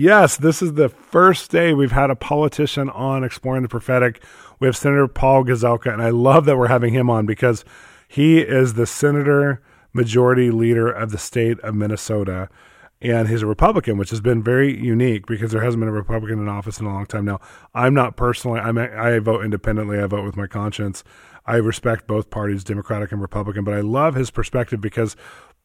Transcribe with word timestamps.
Yes, 0.00 0.36
this 0.36 0.62
is 0.62 0.74
the 0.74 0.88
first 0.88 1.50
day 1.50 1.74
we've 1.74 1.90
had 1.90 2.08
a 2.08 2.14
politician 2.14 2.88
on 2.88 3.24
exploring 3.24 3.64
the 3.64 3.68
prophetic. 3.68 4.22
We 4.60 4.68
have 4.68 4.76
Senator 4.76 5.08
Paul 5.08 5.42
Gazelka, 5.42 5.92
and 5.92 6.00
I 6.00 6.10
love 6.10 6.44
that 6.44 6.56
we're 6.56 6.68
having 6.68 6.94
him 6.94 7.10
on 7.10 7.26
because 7.26 7.64
he 8.06 8.38
is 8.38 8.74
the 8.74 8.86
senator 8.86 9.60
majority 9.92 10.52
leader 10.52 10.88
of 10.88 11.10
the 11.10 11.18
state 11.18 11.58
of 11.64 11.74
Minnesota. 11.74 12.48
And 13.02 13.26
he's 13.26 13.42
a 13.42 13.46
Republican, 13.46 13.98
which 13.98 14.10
has 14.10 14.20
been 14.20 14.40
very 14.40 14.72
unique 14.72 15.26
because 15.26 15.50
there 15.50 15.64
hasn't 15.64 15.80
been 15.80 15.88
a 15.88 15.92
Republican 15.92 16.38
in 16.38 16.48
office 16.48 16.78
in 16.78 16.86
a 16.86 16.92
long 16.94 17.06
time 17.06 17.24
now. 17.24 17.40
I'm 17.74 17.92
not 17.92 18.16
personally, 18.16 18.60
I'm, 18.60 18.78
I 18.78 19.18
vote 19.18 19.44
independently, 19.44 19.98
I 19.98 20.06
vote 20.06 20.24
with 20.24 20.36
my 20.36 20.46
conscience. 20.46 21.02
I 21.44 21.56
respect 21.56 22.06
both 22.06 22.30
parties, 22.30 22.62
Democratic 22.62 23.10
and 23.10 23.20
Republican, 23.20 23.64
but 23.64 23.74
I 23.74 23.80
love 23.80 24.14
his 24.14 24.30
perspective 24.30 24.80
because 24.80 25.16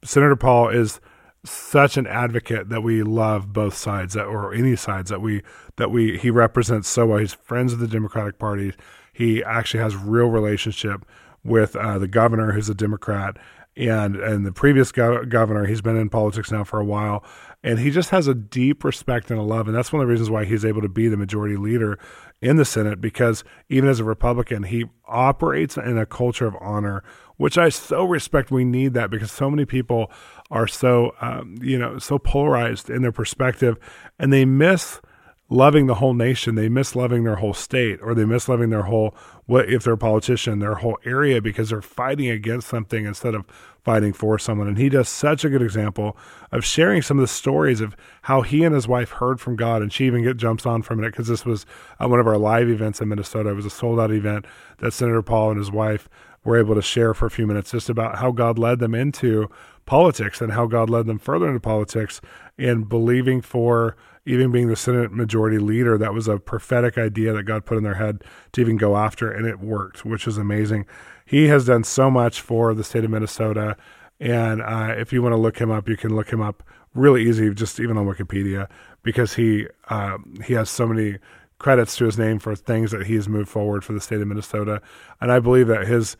Senator 0.03 0.35
Paul 0.35 0.69
is 0.69 0.99
such 1.45 1.97
an 1.97 2.07
advocate 2.07 2.69
that 2.69 2.81
we 2.81 3.03
love 3.03 3.51
both 3.51 3.75
sides 3.75 4.13
that 4.13 4.25
or 4.25 4.53
any 4.53 4.75
sides 4.75 5.09
that 5.09 5.21
we 5.21 5.41
that 5.75 5.91
we 5.91 6.17
he 6.17 6.29
represents 6.29 6.87
so 6.87 7.07
well. 7.07 7.17
He's 7.17 7.33
friends 7.33 7.73
with 7.73 7.81
the 7.81 7.87
Democratic 7.87 8.39
Party. 8.39 8.73
He 9.11 9.43
actually 9.43 9.81
has 9.81 9.95
real 9.95 10.27
relationship 10.27 11.05
with 11.43 11.75
uh, 11.75 11.99
the 11.99 12.07
governor, 12.07 12.53
who's 12.53 12.69
a 12.69 12.73
Democrat, 12.73 13.37
and 13.75 14.15
and 14.15 14.45
the 14.45 14.51
previous 14.51 14.91
go- 14.91 15.25
governor. 15.25 15.65
He's 15.65 15.81
been 15.81 15.97
in 15.97 16.09
politics 16.09 16.51
now 16.51 16.63
for 16.63 16.79
a 16.79 16.85
while, 16.85 17.23
and 17.63 17.79
he 17.79 17.91
just 17.91 18.11
has 18.11 18.27
a 18.27 18.33
deep 18.33 18.83
respect 18.83 19.29
and 19.29 19.39
a 19.39 19.43
love, 19.43 19.67
and 19.67 19.75
that's 19.75 19.91
one 19.91 20.01
of 20.01 20.07
the 20.07 20.11
reasons 20.11 20.29
why 20.29 20.45
he's 20.45 20.63
able 20.63 20.81
to 20.81 20.89
be 20.89 21.07
the 21.07 21.17
majority 21.17 21.57
leader 21.57 21.99
in 22.41 22.55
the 22.55 22.65
Senate. 22.65 23.01
Because 23.01 23.43
even 23.69 23.89
as 23.89 23.99
a 23.99 24.05
Republican, 24.05 24.63
he 24.63 24.85
operates 25.05 25.75
in 25.75 25.97
a 25.97 26.05
culture 26.05 26.47
of 26.47 26.55
honor, 26.61 27.03
which 27.37 27.57
I 27.57 27.69
so 27.69 28.03
respect. 28.03 28.51
We 28.51 28.65
need 28.65 28.93
that 28.93 29.09
because 29.09 29.31
so 29.31 29.49
many 29.49 29.65
people 29.65 30.11
are 30.51 30.67
so 30.67 31.15
um, 31.21 31.55
you 31.61 31.77
know 31.77 31.99
so 31.99 32.19
polarized 32.19 32.89
in 32.89 33.01
their 33.01 33.11
perspective, 33.11 33.77
and 34.19 34.31
they 34.31 34.45
miss 34.45 35.01
loving 35.49 35.87
the 35.87 35.95
whole 35.95 36.13
nation. 36.13 36.55
They 36.55 36.69
miss 36.69 36.95
loving 36.95 37.23
their 37.23 37.35
whole 37.35 37.53
state, 37.53 37.99
or 38.01 38.13
they 38.13 38.25
miss 38.25 38.47
loving 38.49 38.69
their 38.69 38.83
whole 38.83 39.15
what 39.45 39.69
if 39.69 39.83
they're 39.83 39.93
a 39.93 39.97
politician, 39.97 40.59
their 40.59 40.75
whole 40.75 40.97
area 41.05 41.41
because 41.41 41.69
they're 41.69 41.81
fighting 41.81 42.29
against 42.29 42.67
something 42.67 43.05
instead 43.05 43.35
of 43.35 43.45
fighting 43.83 44.13
for 44.13 44.39
someone. 44.39 44.67
And 44.67 44.77
he 44.77 44.89
does 44.89 45.09
such 45.09 45.43
a 45.43 45.49
good 45.49 45.61
example 45.61 46.17
of 46.51 46.63
sharing 46.63 47.01
some 47.01 47.17
of 47.17 47.23
the 47.23 47.27
stories 47.27 47.81
of 47.81 47.95
how 48.23 48.41
he 48.41 48.63
and 48.63 48.73
his 48.73 48.87
wife 48.87 49.11
heard 49.11 49.39
from 49.39 49.55
God, 49.55 49.81
and 49.81 49.91
she 49.91 50.05
even 50.05 50.23
get 50.23 50.37
jumps 50.37 50.65
on 50.65 50.81
from 50.81 51.03
it 51.03 51.11
because 51.11 51.27
this 51.27 51.45
was 51.45 51.65
uh, 51.99 52.07
one 52.07 52.19
of 52.19 52.27
our 52.27 52.37
live 52.37 52.69
events 52.69 53.01
in 53.01 53.09
Minnesota. 53.09 53.49
It 53.49 53.55
was 53.55 53.65
a 53.65 53.69
sold 53.69 53.99
out 53.99 54.11
event 54.11 54.45
that 54.79 54.93
Senator 54.93 55.21
Paul 55.21 55.51
and 55.51 55.59
his 55.59 55.71
wife 55.71 56.09
were 56.43 56.57
able 56.57 56.75
to 56.75 56.81
share 56.81 57.13
for 57.13 57.25
a 57.25 57.31
few 57.31 57.47
minutes 57.47 57.71
just 57.71 57.89
about 57.89 58.17
how 58.17 58.31
God 58.31 58.59
led 58.59 58.79
them 58.79 58.93
into 58.93 59.49
politics 59.85 60.41
and 60.41 60.53
how 60.53 60.65
God 60.65 60.89
led 60.89 61.05
them 61.05 61.19
further 61.19 61.47
into 61.47 61.59
politics 61.59 62.21
and 62.57 62.87
believing 62.87 63.41
for 63.41 63.95
even 64.25 64.51
being 64.51 64.67
the 64.67 64.75
Senate 64.75 65.11
majority 65.11 65.57
leader. 65.57 65.97
That 65.97 66.13
was 66.13 66.27
a 66.27 66.37
prophetic 66.37 66.97
idea 66.97 67.33
that 67.33 67.43
God 67.43 67.65
put 67.65 67.77
in 67.77 67.83
their 67.83 67.95
head 67.95 68.23
to 68.53 68.61
even 68.61 68.77
go 68.77 68.95
after, 68.95 69.29
and 69.29 69.45
it 69.45 69.59
worked, 69.59 70.05
which 70.05 70.27
is 70.27 70.37
amazing. 70.37 70.85
He 71.25 71.47
has 71.47 71.65
done 71.65 71.83
so 71.83 72.11
much 72.11 72.41
for 72.41 72.73
the 72.73 72.83
state 72.83 73.03
of 73.03 73.11
Minnesota. 73.11 73.77
And 74.19 74.61
uh, 74.61 74.93
if 74.97 75.11
you 75.11 75.21
want 75.21 75.33
to 75.33 75.37
look 75.37 75.59
him 75.59 75.71
up, 75.71 75.89
you 75.89 75.97
can 75.97 76.15
look 76.15 76.31
him 76.31 76.41
up 76.41 76.63
really 76.93 77.27
easy, 77.27 77.53
just 77.53 77.79
even 77.79 77.97
on 77.97 78.05
Wikipedia, 78.05 78.69
because 79.01 79.33
he 79.33 79.67
uh, 79.89 80.17
he 80.45 80.53
has 80.53 80.69
so 80.69 80.87
many 80.87 81.17
credits 81.57 81.95
to 81.97 82.05
his 82.05 82.17
name 82.17 82.39
for 82.39 82.55
things 82.55 82.91
that 82.91 83.07
he 83.07 83.15
has 83.15 83.27
moved 83.27 83.49
forward 83.49 83.83
for 83.83 83.93
the 83.93 84.01
state 84.01 84.21
of 84.21 84.27
Minnesota. 84.27 84.81
And 85.21 85.31
I 85.31 85.39
believe 85.39 85.67
that 85.67 85.87
his 85.87 86.17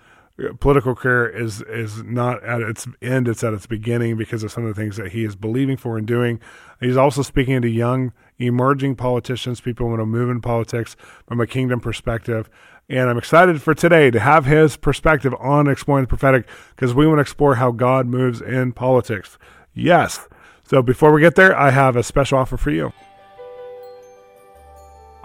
political 0.59 0.95
career 0.95 1.27
is 1.27 1.61
is 1.63 2.03
not 2.03 2.43
at 2.43 2.61
its 2.61 2.87
end; 3.01 3.27
it's 3.27 3.43
at 3.43 3.53
its 3.53 3.67
beginning 3.67 4.17
because 4.17 4.43
of 4.43 4.51
some 4.51 4.65
of 4.65 4.73
the 4.73 4.81
things 4.81 4.97
that 4.97 5.11
he 5.11 5.23
is 5.23 5.35
believing 5.35 5.77
for 5.77 5.97
and 5.97 6.07
doing. 6.07 6.39
He's 6.79 6.97
also 6.97 7.21
speaking 7.21 7.61
to 7.61 7.69
young, 7.69 8.13
emerging 8.39 8.95
politicians, 8.95 9.61
people 9.61 9.85
who 9.85 9.91
want 9.91 10.01
to 10.01 10.05
move 10.05 10.29
in 10.29 10.41
politics 10.41 10.95
from 11.27 11.39
a 11.39 11.47
kingdom 11.47 11.79
perspective. 11.79 12.49
And 12.89 13.09
I'm 13.09 13.17
excited 13.17 13.61
for 13.61 13.73
today 13.73 14.11
to 14.11 14.19
have 14.19 14.45
his 14.45 14.75
perspective 14.77 15.33
on 15.39 15.67
exploring 15.67 16.03
the 16.03 16.09
prophetic 16.09 16.47
because 16.75 16.93
we 16.93 17.07
want 17.07 17.17
to 17.17 17.21
explore 17.21 17.55
how 17.55 17.71
God 17.71 18.07
moves 18.07 18.41
in 18.41 18.73
politics. 18.73 19.37
Yes. 19.73 20.27
So 20.63 20.81
before 20.81 21.11
we 21.11 21.21
get 21.21 21.35
there, 21.35 21.57
I 21.57 21.71
have 21.71 21.95
a 21.95 22.03
special 22.03 22.37
offer 22.37 22.57
for 22.57 22.71
you. 22.71 22.91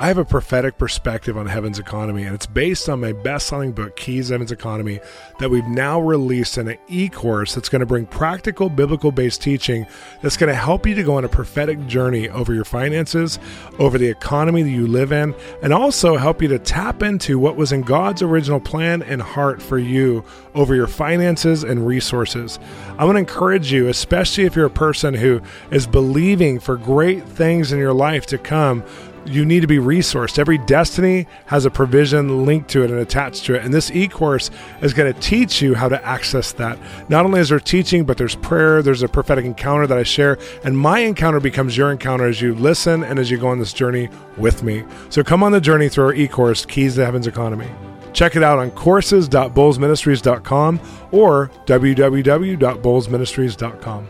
I 0.01 0.07
have 0.07 0.19
a 0.19 0.25
prophetic 0.25 0.79
perspective 0.79 1.37
on 1.37 1.47
heaven's 1.47 1.81
economy, 1.81 2.23
and 2.23 2.33
it's 2.33 2.47
based 2.47 2.89
on 2.89 3.01
my 3.01 3.11
best 3.11 3.49
selling 3.49 3.73
book, 3.73 3.97
Keys 3.97 4.29
Heaven's 4.29 4.53
Economy, 4.53 5.01
that 5.41 5.51
we've 5.51 5.67
now 5.67 6.01
released 6.01 6.57
in 6.57 6.69
an 6.69 6.79
e 6.87 7.09
course 7.09 7.57
that's 7.57 7.69
going 7.69 7.81
to 7.81 7.87
bring 7.87 8.07
practical, 8.07 8.71
biblical 8.71 9.11
based 9.11 9.43
teaching 9.43 9.89
that's 10.23 10.37
going 10.37 10.53
to 10.53 10.55
help 10.55 10.87
you 10.87 10.95
to 10.95 11.03
go 11.03 11.17
on 11.17 11.25
a 11.25 11.29
prophetic 11.29 11.85
journey 11.89 12.29
over 12.29 12.55
your 12.55 12.65
finances, 12.65 13.41
over 13.81 13.99
the 13.99 14.07
economy 14.07 14.63
that 14.63 14.71
you 14.71 14.87
live 14.87 15.11
in, 15.11 15.35
and 15.63 15.73
also 15.73 16.17
help 16.17 16.41
you 16.43 16.47
to 16.47 16.61
tap 16.61 17.03
into 17.03 17.37
what 17.37 17.57
was 17.57 17.73
in 17.73 17.81
God's 17.81 18.23
original 18.23 18.61
plan 18.61 19.03
and 19.03 19.21
heart 19.21 19.61
for 19.61 19.79
you 19.79 20.25
over 20.55 20.77
your 20.77 20.87
finances 20.87 21.65
and 21.65 21.85
resources. 21.85 22.61
I 22.99 23.05
want 23.05 23.17
to 23.17 23.21
encourage 23.21 23.73
you, 23.73 23.89
especially 23.89 24.45
if 24.45 24.55
you're 24.55 24.67
a 24.67 24.71
person 24.71 25.15
who 25.15 25.41
is 25.73 25.89
believing 25.89 26.61
for 26.61 26.77
great 26.77 27.25
things 27.25 27.73
in 27.73 27.81
your 27.81 27.93
life 27.93 28.27
to 28.27 28.39
come 28.39 28.85
you 29.27 29.45
need 29.45 29.61
to 29.61 29.67
be 29.67 29.79
resourced. 29.79 30.39
Every 30.39 30.59
destiny 30.59 31.27
has 31.47 31.65
a 31.65 31.71
provision 31.71 32.47
linked 32.47 32.71
to 32.71 32.83
it 32.83 32.91
and 32.91 33.01
attached 33.01 33.45
to 33.47 33.55
it. 33.55 33.65
And 33.65 33.73
this 33.73 33.91
e 33.91 34.09
course 34.09 34.51
is 34.81 34.95
going 34.95 35.13
to 35.13 35.21
teach 35.21 35.61
you 35.63 35.75
how 35.75 35.89
to 35.89 36.05
access 36.05 36.53
that. 36.53 36.79
Not 37.09 37.25
only 37.25 37.41
is 37.41 37.49
there 37.49 37.61
teaching, 37.61 38.05
but 38.05 38.19
there's 38.19 38.37
prayer, 38.37 38.83
there's 38.83 39.03
a 39.03 39.09
prophetic 39.09 39.45
encounter 39.45 39.87
that 39.87 39.99
I 39.99 40.03
share. 40.03 40.39
And 40.65 40.79
my 40.79 41.01
encounter 41.01 41.41
becomes 41.41 41.77
your 41.77 41.91
encounter 41.91 42.27
as 42.27 42.41
you 42.41 42.55
listen 42.55 43.03
and 43.03 43.19
as 43.19 43.31
you 43.31 43.39
go 43.39 43.49
on 43.49 43.59
this 43.59 43.73
journey 43.73 44.09
with 44.37 44.63
me. 44.63 44.85
So 45.11 45.25
come 45.25 45.43
on 45.43 45.53
the 45.53 45.61
journey 45.61 45.89
through 45.89 46.05
our 46.05 46.15
e 46.15 46.29
course, 46.29 46.65
Keys 46.65 46.95
to 46.97 47.05
Heaven's 47.05 47.27
Economy. 47.27 47.69
Check 48.13 48.37
it 48.37 48.43
out 48.43 48.59
on 48.59 48.71
courses.bolzministries.com 48.73 50.81
or 51.13 51.51
www.bolzministries.com. 51.67 54.07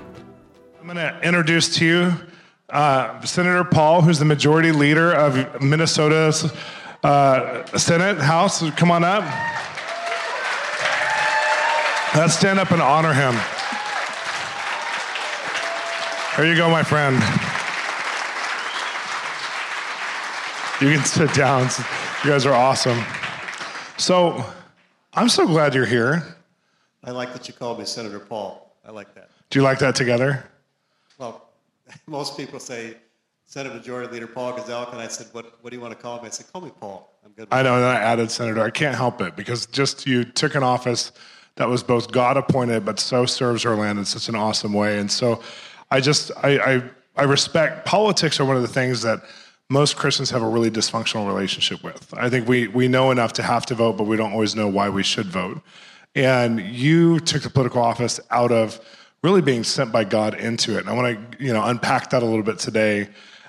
I'm 0.81 0.87
going 0.87 0.97
to 0.97 1.21
introduce 1.23 1.75
to 1.77 1.85
you 1.85 2.15
uh, 2.71 3.21
Senator 3.23 3.65
Paul, 3.65 4.03
who's 4.03 4.19
the 4.19 4.25
majority 4.25 4.73
leader 4.73 5.13
of 5.13 5.63
Minnesota's 5.63 6.53
uh, 7.03 7.65
Senate 7.77 8.19
House. 8.19 8.69
Come 8.73 8.91
on 8.91 9.05
up. 9.05 9.25
Let's 12.15 12.35
stand 12.35 12.59
up 12.59 12.71
and 12.71 12.83
honor 12.83 13.13
him. 13.13 13.35
There 16.37 16.47
you 16.47 16.57
go, 16.57 16.71
my 16.71 16.83
friend. 16.83 17.17
You 20.81 20.95
can 20.95 21.05
sit 21.05 21.35
down. 21.35 21.69
You 22.25 22.31
guys 22.31 22.47
are 22.47 22.55
awesome. 22.55 23.03
So, 23.97 24.45
I'm 25.15 25.29
so 25.29 25.47
glad 25.47 25.75
you're 25.75 25.87
here. 25.87 26.37
I 27.03 27.11
like 27.11 27.33
that 27.33 27.49
you 27.49 27.55
called 27.55 27.79
me 27.79 27.85
Senator 27.85 28.21
Paul. 28.21 28.73
I 28.87 28.93
like 28.93 29.15
that. 29.15 29.31
Do 29.51 29.59
you 29.59 29.65
like 29.65 29.81
that 29.81 29.97
together? 29.97 30.45
Well, 31.19 31.48
most 32.07 32.37
people 32.37 32.61
say 32.61 32.97
Senate 33.45 33.75
Majority 33.75 34.13
Leader 34.13 34.27
Paul 34.27 34.53
Gazelka, 34.53 34.93
and 34.93 35.01
I 35.01 35.09
said, 35.09 35.29
what, 35.33 35.59
what 35.63 35.71
do 35.71 35.77
you 35.77 35.81
want 35.83 35.95
to 35.95 36.01
call 36.01 36.21
me? 36.21 36.27
I 36.27 36.31
said, 36.31 36.53
call 36.53 36.63
me 36.63 36.71
Paul. 36.79 37.19
I'm 37.25 37.33
good. 37.33 37.49
I 37.51 37.63
know, 37.63 37.77
and 37.77 37.85
I 37.85 37.97
added 37.97 38.31
Senator. 38.31 38.63
I 38.63 38.71
can't 38.71 38.97
help 38.97 39.21
it 39.21 39.37
because 39.37 39.67
just 39.67 40.07
you 40.07 40.25
took 40.25 40.55
an 40.55 40.63
office 40.63 41.13
that 41.57 41.69
was 41.69 41.83
both 41.83 42.13
God 42.13 42.37
appointed, 42.37 42.85
but 42.85 43.01
so 43.01 43.27
serves 43.27 43.65
our 43.67 43.75
land 43.75 43.99
in 43.99 44.05
such 44.05 44.29
an 44.29 44.35
awesome 44.35 44.73
way. 44.73 44.99
And 44.99 45.11
so 45.11 45.43
I 45.91 46.01
just, 46.01 46.31
I, 46.43 46.59
I, 46.59 46.83
I 47.17 47.23
respect 47.25 47.85
politics 47.85 48.39
are 48.39 48.45
one 48.45 48.57
of 48.57 48.63
the 48.63 48.69
things 48.69 49.03
that 49.03 49.23
most 49.71 49.97
Christians 49.97 50.31
have 50.31 50.43
a 50.43 50.49
really 50.49 50.71
dysfunctional 50.71 51.27
relationship 51.27 51.83
with. 51.83 52.13
I 52.17 52.31
think 52.31 52.49
we, 52.49 52.69
we 52.69 52.87
know 52.87 53.11
enough 53.11 53.33
to 53.35 53.43
have 53.43 53.67
to 53.67 53.75
vote, 53.75 53.97
but 53.97 54.05
we 54.05 54.17
don't 54.17 54.33
always 54.33 54.55
know 54.55 54.69
why 54.69 54.89
we 54.89 55.03
should 55.03 55.27
vote. 55.27 55.61
And 56.15 56.61
you 56.61 57.21
took 57.21 57.43
the 57.43 57.51
political 57.51 57.83
office 57.83 58.19
out 58.31 58.51
of 58.51 58.81
really 59.23 59.43
being 59.43 59.65
sent 59.65 59.93
by 59.93 60.05
God 60.05 60.35
into 60.35 60.77
it. 60.77 60.81
And 60.81 60.89
I 60.89 60.93
want 60.93 61.33
to, 61.33 61.45
you 61.45 61.53
know, 61.53 61.65
unpack 61.65 62.11
that 62.11 62.23
a 62.23 62.27
little 62.27 62.43
bit 62.43 62.59
today. 62.59 63.09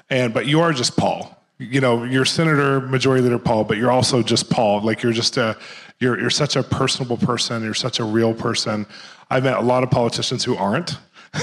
And 0.10 0.34
but 0.34 0.46
you 0.46 0.62
are 0.62 0.74
just 0.74 0.98
Paul. 0.98 1.36
You 1.60 1.82
know, 1.82 2.04
you're 2.04 2.26
Senator 2.26 2.80
Majority 2.80 3.24
Leader 3.24 3.38
Paul, 3.38 3.66
but 3.66 3.78
you're 3.78 3.92
also 3.92 4.24
just 4.24 4.50
Paul. 4.50 4.82
Like 4.82 5.04
you're 5.04 5.14
just 5.14 5.38
a 5.38 5.58
you're 6.00 6.20
you're 6.20 6.30
such 6.30 6.56
a 6.56 6.64
personable 6.64 7.18
person. 7.18 7.64
You're 7.64 7.74
such 7.74 8.00
a 8.00 8.04
real 8.04 8.34
person. 8.34 8.86
I've 9.30 9.44
met 9.44 9.58
a 9.58 9.62
lot 9.62 9.84
of 9.84 9.92
politicians 9.92 10.44
who 10.44 10.56
aren't. 10.56 10.98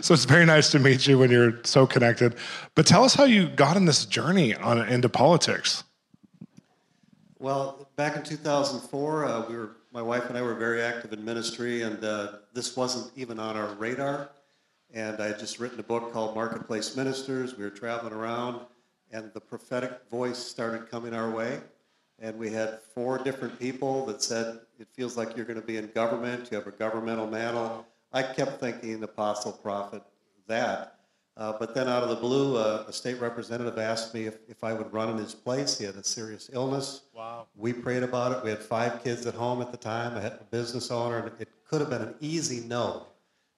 so 0.00 0.14
it's 0.14 0.24
very 0.24 0.46
nice 0.46 0.70
to 0.70 0.78
meet 0.78 1.06
you 1.06 1.18
when 1.18 1.30
you're 1.30 1.60
so 1.64 1.86
connected. 1.86 2.34
But 2.74 2.86
tell 2.86 3.04
us 3.04 3.14
how 3.14 3.24
you 3.24 3.48
got 3.48 3.76
in 3.76 3.84
this 3.84 4.06
journey 4.06 4.54
on 4.54 4.78
into 4.88 5.10
politics. 5.10 5.84
Well, 7.38 7.88
back 7.96 8.16
in 8.16 8.22
2004, 8.22 9.24
uh, 9.24 9.46
we 9.48 9.56
were 9.56 9.76
my 9.92 10.02
wife 10.02 10.28
and 10.28 10.38
I 10.38 10.42
were 10.42 10.54
very 10.54 10.82
active 10.82 11.12
in 11.12 11.24
ministry, 11.24 11.82
and 11.82 12.02
uh, 12.04 12.32
this 12.52 12.76
wasn't 12.76 13.10
even 13.16 13.40
on 13.40 13.56
our 13.56 13.74
radar. 13.74 14.30
And 14.92 15.20
I 15.20 15.28
had 15.28 15.38
just 15.38 15.58
written 15.58 15.80
a 15.80 15.84
book 15.84 16.12
called 16.12 16.34
Marketplace 16.34 16.96
Ministers. 16.96 17.56
We 17.56 17.64
were 17.64 17.70
traveling 17.70 18.12
around, 18.12 18.60
and 19.10 19.32
the 19.34 19.40
prophetic 19.40 20.00
voice 20.10 20.38
started 20.38 20.90
coming 20.90 21.14
our 21.14 21.30
way. 21.30 21.60
And 22.20 22.38
we 22.38 22.50
had 22.50 22.80
four 22.94 23.18
different 23.18 23.58
people 23.58 24.06
that 24.06 24.22
said, 24.22 24.60
It 24.78 24.88
feels 24.92 25.16
like 25.16 25.36
you're 25.36 25.46
going 25.46 25.60
to 25.60 25.66
be 25.66 25.76
in 25.76 25.90
government, 25.92 26.48
you 26.50 26.58
have 26.58 26.66
a 26.66 26.72
governmental 26.72 27.26
mantle. 27.26 27.86
I 28.12 28.22
kept 28.22 28.60
thinking 28.60 29.02
apostle, 29.02 29.52
prophet, 29.52 30.02
that. 30.46 30.99
Uh, 31.40 31.54
but 31.58 31.74
then 31.74 31.88
out 31.88 32.02
of 32.02 32.10
the 32.10 32.16
blue, 32.16 32.58
uh, 32.58 32.84
a 32.86 32.92
state 32.92 33.18
representative 33.18 33.78
asked 33.78 34.12
me 34.12 34.26
if, 34.26 34.36
if 34.46 34.62
I 34.62 34.74
would 34.74 34.92
run 34.92 35.08
in 35.08 35.16
his 35.16 35.34
place. 35.34 35.78
He 35.78 35.86
had 35.86 35.94
a 35.94 36.04
serious 36.04 36.50
illness. 36.52 37.04
Wow. 37.14 37.46
We 37.56 37.72
prayed 37.72 38.02
about 38.02 38.32
it. 38.32 38.44
We 38.44 38.50
had 38.50 38.58
five 38.58 39.02
kids 39.02 39.24
at 39.24 39.32
home 39.32 39.62
at 39.62 39.70
the 39.70 39.78
time. 39.78 40.18
I 40.18 40.20
had 40.20 40.32
a 40.32 40.44
business 40.50 40.90
owner, 40.90 41.16
and 41.16 41.40
it 41.40 41.48
could 41.66 41.80
have 41.80 41.88
been 41.88 42.02
an 42.02 42.14
easy 42.20 42.60
no. 42.66 43.06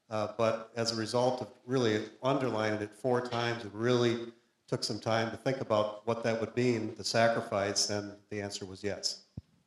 Uh, 0.09 0.29
but 0.39 0.71
as 0.77 0.93
a 0.93 0.95
result 0.95 1.41
of 1.41 1.49
really 1.67 2.05
underlining 2.23 2.81
it 2.81 2.95
four 2.95 3.21
times, 3.21 3.65
it 3.65 3.73
really 3.75 4.33
took 4.69 4.85
some 4.85 5.01
time 5.01 5.33
to 5.33 5.37
think 5.37 5.61
about 5.61 6.07
what 6.07 6.23
that 6.23 6.39
would 6.39 6.55
mean, 6.55 6.95
the 6.97 7.03
sacrifice, 7.03 7.91
and 7.91 8.13
the 8.31 8.41
answer 8.41 8.65
was 8.65 8.85
yes. 8.85 9.23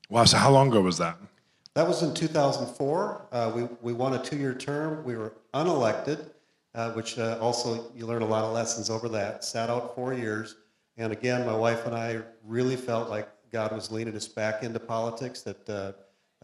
Wow. 0.09 0.23
So 0.23 0.37
how 0.37 0.51
long 0.51 0.69
ago 0.69 0.79
was 0.79 0.97
that? 0.99 1.17
That 1.73 1.85
was 1.85 2.01
in 2.01 2.13
2004. 2.13 3.27
Uh, 3.29 3.51
we, 3.53 3.63
we 3.81 3.91
won 3.91 4.13
a 4.13 4.23
two 4.23 4.37
year 4.37 4.53
term. 4.53 5.03
We 5.03 5.17
were 5.17 5.33
unelected 5.53 6.29
uh, 6.75 6.91
which 6.91 7.17
uh, 7.17 7.37
also 7.39 7.89
you 7.95 8.05
learn 8.05 8.21
a 8.21 8.27
lot 8.27 8.43
of 8.43 8.53
lessons 8.53 8.89
over 8.89 9.07
that. 9.09 9.43
Sat 9.43 9.69
out 9.69 9.95
four 9.95 10.13
years, 10.13 10.57
and 10.97 11.13
again, 11.13 11.45
my 11.45 11.55
wife 11.55 11.85
and 11.85 11.95
I 11.95 12.21
really 12.43 12.75
felt 12.75 13.09
like 13.09 13.29
God 13.51 13.71
was 13.71 13.91
leading 13.91 14.15
us 14.15 14.27
back 14.27 14.61
into 14.61 14.79
politics. 14.79 15.41
That 15.41 15.69
uh, 15.69 15.93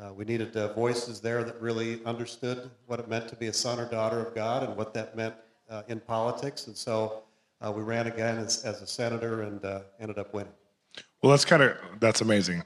uh 0.01 0.13
we 0.13 0.24
needed 0.24 0.56
uh, 0.56 0.74
voices 0.74 1.19
there 1.19 1.44
that 1.44 1.60
really 1.62 2.04
understood 2.06 2.72
what 2.86 3.00
it 3.00 3.10
meant 3.10 3.28
to 3.28 3.36
be 3.36 3.48
a 3.48 3.54
son 3.54 3.80
or 3.80 3.86
daughter 3.86 4.19
of 4.25 4.33
God 4.33 4.63
and 4.63 4.75
what 4.78 4.94
that 4.94 5.16
meant 5.16 5.36
in 5.88 6.00
politics. 6.01 6.68
And 6.68 6.75
so 6.75 7.24
we 7.74 7.81
ran 7.81 8.07
again 8.07 8.38
as, 8.38 8.66
as 8.66 8.81
a 8.81 8.88
senator 8.88 9.44
and 9.44 9.63
ended 10.00 10.18
up 10.18 10.34
winning. 10.34 10.51
Well, 11.22 11.30
that's 11.30 11.45
kind 11.45 11.63
of 11.63 11.77
that's 12.00 12.22
amazing. 12.22 12.63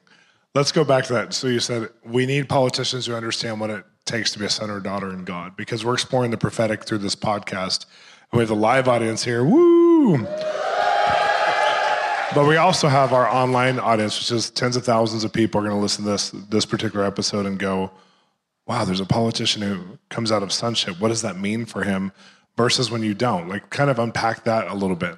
Let's 0.53 0.71
go 0.71 0.83
back 0.83 1.03
to 1.05 1.13
that. 1.13 1.33
So 1.33 1.47
you 1.47 1.59
said 1.59 1.89
we 2.03 2.25
need 2.25 2.47
politicians 2.47 3.07
who 3.07 3.13
understand 3.15 3.59
what 3.59 3.69
it 3.69 3.85
takes 4.05 4.31
to 4.31 4.39
be 4.39 4.45
a 4.45 4.49
son 4.49 4.69
or 4.69 4.79
daughter 4.79 5.09
in 5.11 5.25
God 5.25 5.55
because 5.57 5.83
we're 5.83 5.93
exploring 5.93 6.31
the 6.31 6.37
prophetic 6.37 6.85
through 6.85 6.99
this 6.99 7.15
podcast. 7.15 7.85
And 8.31 8.39
we 8.39 8.43
have 8.43 8.51
a 8.51 8.55
live 8.55 8.87
audience 8.87 9.23
here. 9.23 9.43
Woo! 9.43 10.17
but 12.33 12.47
we 12.47 12.57
also 12.57 12.87
have 12.87 13.13
our 13.13 13.27
online 13.27 13.79
audience, 13.79 14.17
which 14.19 14.31
is 14.31 14.49
tens 14.49 14.75
of 14.75 14.83
thousands 14.85 15.23
of 15.23 15.33
people 15.33 15.59
are 15.59 15.63
going 15.63 15.75
to 15.75 15.81
listen 15.81 16.03
to 16.05 16.11
this 16.11 16.31
this 16.49 16.65
particular 16.65 17.05
episode 17.05 17.45
and 17.45 17.57
go, 17.57 17.91
"Wow, 18.67 18.85
there's 18.85 18.99
a 18.99 19.05
politician 19.05 19.61
who 19.61 19.97
comes 20.09 20.31
out 20.31 20.43
of 20.43 20.51
sonship. 20.51 20.99
What 20.99 21.09
does 21.09 21.21
that 21.21 21.37
mean 21.37 21.65
for 21.65 21.83
him?" 21.83 22.11
Versus 22.57 22.89
when 22.89 23.03
you 23.03 23.13
don't. 23.13 23.49
Like, 23.49 23.69
kind 23.69 23.89
of 23.89 23.99
unpack 23.99 24.45
that 24.45 24.67
a 24.67 24.73
little 24.73 24.95
bit. 24.95 25.17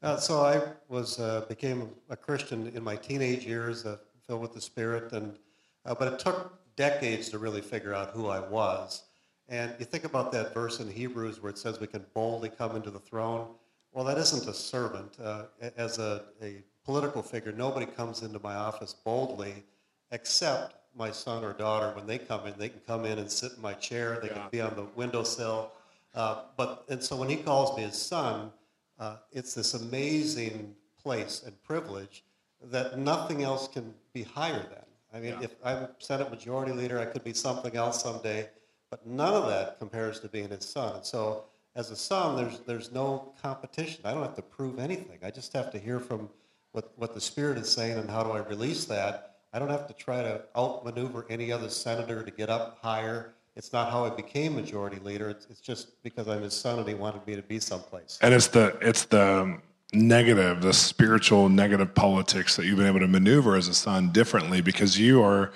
Uh, 0.00 0.16
so 0.16 0.42
I 0.42 0.60
was 0.88 1.18
uh, 1.18 1.44
became 1.48 1.90
a 2.08 2.16
Christian 2.16 2.68
in 2.74 2.84
my 2.84 2.96
teenage 2.96 3.44
years, 3.46 3.84
uh, 3.84 3.96
filled 4.26 4.42
with 4.42 4.52
the 4.52 4.60
Spirit, 4.60 5.12
and 5.12 5.36
uh, 5.84 5.94
but 5.94 6.12
it 6.12 6.18
took 6.18 6.61
decades 6.76 7.28
to 7.30 7.38
really 7.38 7.60
figure 7.60 7.94
out 7.94 8.10
who 8.10 8.28
I 8.28 8.40
was. 8.40 9.02
And 9.48 9.74
you 9.78 9.84
think 9.84 10.04
about 10.04 10.32
that 10.32 10.54
verse 10.54 10.80
in 10.80 10.90
Hebrews 10.90 11.42
where 11.42 11.50
it 11.50 11.58
says 11.58 11.80
we 11.80 11.86
can 11.86 12.04
boldly 12.14 12.48
come 12.48 12.76
into 12.76 12.90
the 12.90 12.98
throne. 12.98 13.48
Well, 13.92 14.04
that 14.04 14.16
isn't 14.18 14.48
a 14.48 14.54
servant. 14.54 15.18
Uh, 15.22 15.44
as 15.76 15.98
a, 15.98 16.22
a 16.42 16.62
political 16.84 17.22
figure, 17.22 17.52
nobody 17.52 17.86
comes 17.86 18.22
into 18.22 18.40
my 18.42 18.54
office 18.54 18.94
boldly 18.94 19.62
except 20.10 20.74
my 20.96 21.10
son 21.10 21.44
or 21.44 21.52
daughter. 21.52 21.92
When 21.94 22.06
they 22.06 22.18
come 22.18 22.46
in, 22.46 22.54
they 22.56 22.68
can 22.68 22.80
come 22.86 23.04
in 23.04 23.18
and 23.18 23.30
sit 23.30 23.52
in 23.56 23.62
my 23.62 23.74
chair. 23.74 24.18
They 24.22 24.28
yeah. 24.28 24.34
can 24.34 24.48
be 24.50 24.60
on 24.60 24.74
the 24.76 24.84
windowsill. 24.94 25.72
Uh, 26.14 26.42
but 26.56 26.84
and 26.88 27.02
so 27.02 27.16
when 27.16 27.28
he 27.28 27.36
calls 27.36 27.76
me 27.76 27.84
his 27.84 28.00
son, 28.00 28.50
uh, 28.98 29.16
it's 29.32 29.54
this 29.54 29.74
amazing 29.74 30.74
place 31.02 31.42
and 31.44 31.60
privilege 31.62 32.24
that 32.70 32.98
nothing 32.98 33.42
else 33.42 33.66
can 33.66 33.92
be 34.12 34.22
higher 34.22 34.52
than. 34.52 34.81
I 35.14 35.20
mean, 35.20 35.34
yeah. 35.38 35.42
if 35.42 35.54
I'm 35.64 35.88
Senate 35.98 36.30
Majority 36.30 36.72
Leader, 36.72 36.98
I 36.98 37.04
could 37.04 37.24
be 37.24 37.34
something 37.34 37.76
else 37.76 38.02
someday, 38.02 38.48
but 38.90 39.06
none 39.06 39.34
of 39.34 39.46
that 39.48 39.78
compares 39.78 40.20
to 40.20 40.28
being 40.28 40.48
his 40.48 40.64
son. 40.64 40.96
And 40.96 41.04
so, 41.04 41.44
as 41.76 41.90
a 41.90 41.96
son, 41.96 42.36
there's 42.36 42.60
there's 42.60 42.92
no 42.92 43.32
competition. 43.42 44.00
I 44.04 44.12
don't 44.12 44.22
have 44.22 44.36
to 44.36 44.42
prove 44.42 44.78
anything. 44.78 45.18
I 45.22 45.30
just 45.30 45.52
have 45.52 45.70
to 45.72 45.78
hear 45.78 46.00
from 46.00 46.28
what 46.72 46.92
what 46.96 47.14
the 47.14 47.20
Spirit 47.20 47.58
is 47.58 47.70
saying, 47.70 47.98
and 47.98 48.10
how 48.10 48.22
do 48.22 48.30
I 48.30 48.38
release 48.38 48.84
that? 48.86 49.36
I 49.52 49.58
don't 49.58 49.70
have 49.70 49.86
to 49.88 49.94
try 49.94 50.22
to 50.22 50.42
outmaneuver 50.56 51.26
any 51.28 51.52
other 51.52 51.68
senator 51.68 52.22
to 52.22 52.30
get 52.30 52.48
up 52.48 52.78
higher. 52.80 53.34
It's 53.54 53.72
not 53.72 53.90
how 53.90 54.06
I 54.06 54.10
became 54.10 54.54
majority 54.54 54.98
leader. 55.00 55.28
It's, 55.28 55.46
it's 55.50 55.60
just 55.60 56.02
because 56.02 56.26
I'm 56.26 56.40
his 56.40 56.54
son 56.54 56.78
and 56.78 56.88
he 56.88 56.94
wanted 56.94 57.26
me 57.26 57.36
to 57.36 57.42
be 57.42 57.60
someplace. 57.60 58.18
And 58.22 58.32
it's 58.32 58.46
the 58.46 58.78
it's 58.80 59.04
the 59.04 59.42
um, 59.42 59.62
negative, 59.92 60.62
the 60.62 60.72
spiritual 60.72 61.48
negative 61.48 61.94
politics 61.94 62.56
that 62.56 62.64
you've 62.64 62.78
been 62.78 62.86
able 62.86 63.00
to 63.00 63.08
maneuver 63.08 63.56
as 63.56 63.68
a 63.68 63.74
son 63.74 64.10
differently 64.10 64.60
because 64.60 64.98
you 64.98 65.22
are 65.22 65.52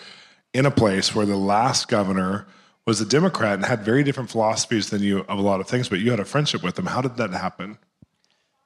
in 0.53 0.67
a 0.67 0.71
place 0.71 1.15
where 1.15 1.27
the 1.27 1.37
last 1.37 1.89
governor 1.89 2.47
was 2.87 3.01
a 3.01 3.07
Democrat 3.07 3.55
and 3.55 3.65
had 3.65 3.83
very 3.85 4.05
different 4.05 4.31
philosophies 4.31 4.91
than 4.91 5.03
you 5.03 5.21
of 5.21 5.39
a 5.39 5.43
lot 5.43 5.61
of 5.61 5.67
things, 5.67 5.89
but 5.89 6.01
you 6.01 6.11
had 6.11 6.21
a 6.21 6.25
friendship 6.25 6.63
with 6.63 6.79
him. 6.79 6.87
How 6.87 7.01
did 7.01 7.17
that 7.17 7.33
happen? 7.33 7.79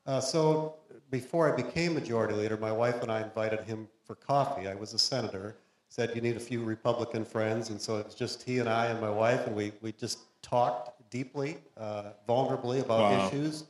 Uh, 0.07 0.21
so 0.21 0.77
before 1.11 1.53
I 1.53 1.57
became 1.57 1.95
majority 1.95 2.35
leader, 2.35 2.57
my 2.57 2.73
wife 2.73 3.03
and 3.03 3.11
I 3.11 3.23
invited 3.23 3.61
him 3.61 3.89
for 4.05 4.15
coffee. 4.17 4.69
I 4.69 4.75
was 4.75 4.93
a 4.93 4.99
senator. 4.99 5.57
Said 5.89 6.13
you 6.15 6.21
need 6.21 6.37
a 6.37 6.41
few 6.41 6.63
Republican 6.63 7.25
friends, 7.25 7.71
and 7.71 7.81
so 7.81 7.97
it 7.97 8.07
was 8.07 8.15
just 8.15 8.45
he 8.45 8.61
and 8.61 8.69
I 8.69 8.87
and 8.87 9.01
my 9.01 9.11
wife, 9.11 9.49
and 9.49 9.57
we 9.57 9.73
we 9.81 9.91
just 9.91 10.21
talked 10.41 11.11
deeply, 11.11 11.59
uh, 11.77 12.13
vulnerably 12.29 12.81
about 12.81 13.01
wow. 13.01 13.27
issues. 13.27 13.65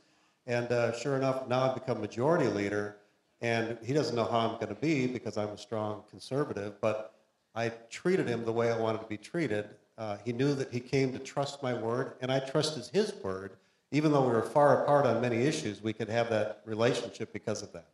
And 0.47 0.71
uh, 0.71 0.93
sure 0.93 1.15
enough, 1.15 1.47
now 1.47 1.69
I've 1.69 1.75
become 1.75 2.01
majority 2.01 2.47
leader, 2.47 2.97
and 3.41 3.77
he 3.83 3.93
doesn't 3.93 4.15
know 4.15 4.25
how 4.25 4.39
I'm 4.39 4.55
going 4.55 4.67
to 4.67 4.81
be 4.81 5.07
because 5.07 5.37
I'm 5.37 5.49
a 5.49 5.57
strong 5.57 6.03
conservative, 6.09 6.79
but 6.81 7.13
I 7.53 7.69
treated 7.89 8.27
him 8.27 8.45
the 8.45 8.51
way 8.51 8.71
I 8.71 8.77
wanted 8.77 9.01
to 9.01 9.07
be 9.07 9.17
treated. 9.17 9.69
Uh, 9.97 10.17
he 10.25 10.33
knew 10.33 10.53
that 10.55 10.71
he 10.71 10.79
came 10.79 11.11
to 11.13 11.19
trust 11.19 11.61
my 11.61 11.73
word, 11.73 12.13
and 12.21 12.31
I 12.31 12.39
trusted 12.39 12.87
his 12.91 13.13
word. 13.23 13.57
Even 13.91 14.11
though 14.11 14.21
we 14.21 14.31
were 14.31 14.41
far 14.41 14.83
apart 14.83 15.05
on 15.05 15.21
many 15.21 15.43
issues, 15.43 15.83
we 15.83 15.91
could 15.91 16.07
have 16.09 16.29
that 16.29 16.61
relationship 16.65 17.33
because 17.33 17.61
of 17.61 17.73
that. 17.73 17.87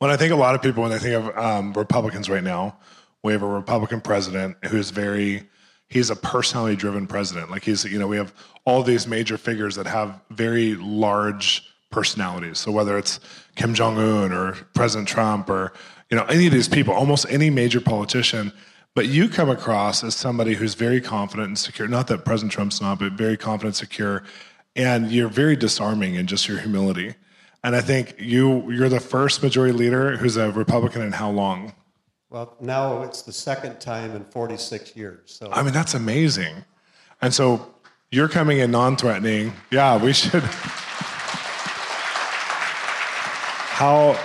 Well, 0.00 0.10
I 0.10 0.16
think 0.16 0.32
a 0.32 0.36
lot 0.36 0.54
of 0.54 0.62
people, 0.62 0.82
when 0.82 0.90
they 0.90 0.98
think 0.98 1.14
of 1.14 1.36
um, 1.36 1.72
Republicans 1.74 2.30
right 2.30 2.42
now, 2.42 2.78
we 3.22 3.32
have 3.32 3.42
a 3.42 3.46
Republican 3.46 4.00
president 4.00 4.56
who's 4.66 4.90
very, 4.90 5.48
he's 5.88 6.10
a 6.10 6.16
personality 6.16 6.76
driven 6.76 7.06
president. 7.06 7.50
Like 7.50 7.64
he's, 7.64 7.84
you 7.84 7.98
know, 7.98 8.06
we 8.06 8.16
have 8.16 8.34
all 8.64 8.82
these 8.82 9.06
major 9.06 9.38
figures 9.38 9.74
that 9.76 9.86
have 9.86 10.20
very 10.30 10.74
large 10.74 11.64
personalities. 11.90 12.58
So 12.58 12.70
whether 12.70 12.98
it's 12.98 13.20
Kim 13.56 13.74
Jong 13.74 13.98
Un 13.98 14.32
or 14.32 14.52
President 14.74 15.08
Trump 15.08 15.48
or 15.48 15.72
you 16.10 16.16
know 16.16 16.24
any 16.24 16.46
of 16.46 16.52
these 16.52 16.68
people, 16.68 16.94
almost 16.94 17.26
any 17.30 17.50
major 17.50 17.80
politician, 17.80 18.52
but 18.94 19.06
you 19.06 19.28
come 19.28 19.50
across 19.50 20.02
as 20.04 20.14
somebody 20.14 20.54
who's 20.54 20.74
very 20.74 21.00
confident 21.00 21.48
and 21.48 21.58
secure. 21.58 21.88
Not 21.88 22.06
that 22.08 22.24
President 22.24 22.52
Trump's 22.52 22.80
not, 22.80 22.98
but 22.98 23.12
very 23.12 23.36
confident, 23.36 23.76
secure, 23.76 24.22
and 24.76 25.10
you're 25.10 25.28
very 25.28 25.56
disarming 25.56 26.14
in 26.14 26.26
just 26.26 26.48
your 26.48 26.58
humility. 26.58 27.14
And 27.64 27.74
I 27.74 27.80
think 27.80 28.14
you 28.18 28.70
you're 28.70 28.88
the 28.88 29.00
first 29.00 29.42
majority 29.42 29.72
leader 29.72 30.16
who's 30.16 30.36
a 30.36 30.50
Republican 30.52 31.02
in 31.02 31.12
how 31.12 31.30
long? 31.30 31.74
Well, 32.30 32.56
now 32.60 33.02
it's 33.02 33.22
the 33.22 33.32
second 33.32 33.80
time 33.80 34.14
in 34.14 34.24
46 34.24 34.96
years. 34.96 35.20
So 35.26 35.50
I 35.50 35.62
mean 35.62 35.72
that's 35.72 35.94
amazing. 35.94 36.64
And 37.22 37.32
so 37.32 37.74
you're 38.10 38.28
coming 38.28 38.58
in 38.58 38.70
non-threatening. 38.70 39.52
Yeah, 39.70 40.02
we 40.02 40.12
should 40.12 40.44
how 43.78 44.18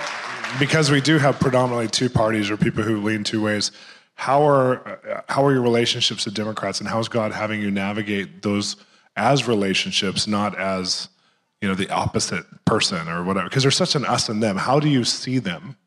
because 0.60 0.90
we 0.90 1.00
do 1.00 1.20
have 1.20 1.40
predominantly 1.40 1.88
two 1.88 2.10
parties 2.10 2.50
or 2.50 2.58
people 2.58 2.82
who 2.82 3.00
lean 3.02 3.24
two 3.24 3.40
ways 3.40 3.72
how 4.16 4.42
are 4.48 5.24
how 5.30 5.46
are 5.46 5.52
your 5.52 5.62
relationships 5.62 6.26
with 6.26 6.34
democrats 6.34 6.80
and 6.80 6.90
how's 6.90 7.08
god 7.08 7.32
having 7.32 7.62
you 7.62 7.70
navigate 7.70 8.42
those 8.42 8.78
as 9.16 9.48
relationships 9.48 10.26
not 10.26 10.58
as 10.58 11.08
you 11.62 11.68
know 11.68 11.76
the 11.76 11.88
opposite 11.92 12.46
person 12.66 13.08
or 13.08 13.24
whatever 13.24 13.48
because 13.48 13.64
there's 13.64 13.78
such 13.78 13.94
an 13.94 14.06
us 14.06 14.28
and 14.28 14.42
them 14.42 14.58
how 14.58 14.80
do 14.80 14.90
you 14.90 15.04
see 15.04 15.38
them 15.38 15.78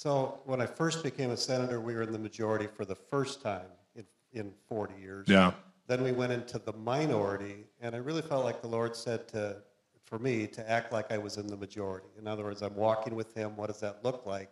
so 0.00 0.40
when 0.44 0.60
i 0.60 0.66
first 0.66 1.02
became 1.02 1.30
a 1.30 1.36
senator 1.36 1.80
we 1.80 1.94
were 1.94 2.02
in 2.02 2.12
the 2.12 2.18
majority 2.18 2.66
for 2.66 2.84
the 2.84 2.94
first 2.94 3.42
time 3.42 3.70
in, 3.94 4.04
in 4.32 4.52
40 4.68 4.94
years 5.00 5.26
yeah 5.28 5.52
then 5.86 6.02
we 6.04 6.12
went 6.12 6.32
into 6.32 6.58
the 6.58 6.72
minority 6.72 7.66
and 7.80 7.94
i 7.94 7.98
really 7.98 8.22
felt 8.22 8.44
like 8.44 8.60
the 8.62 8.68
lord 8.68 8.96
said 8.96 9.28
to 9.28 9.56
for 10.10 10.18
me 10.18 10.46
to 10.48 10.68
act 10.68 10.92
like 10.92 11.12
I 11.12 11.18
was 11.18 11.36
in 11.36 11.46
the 11.46 11.56
majority. 11.56 12.08
In 12.18 12.26
other 12.26 12.42
words, 12.42 12.62
I'm 12.62 12.74
walking 12.74 13.14
with 13.14 13.32
him. 13.32 13.56
What 13.56 13.68
does 13.68 13.78
that 13.78 14.04
look 14.04 14.26
like? 14.26 14.50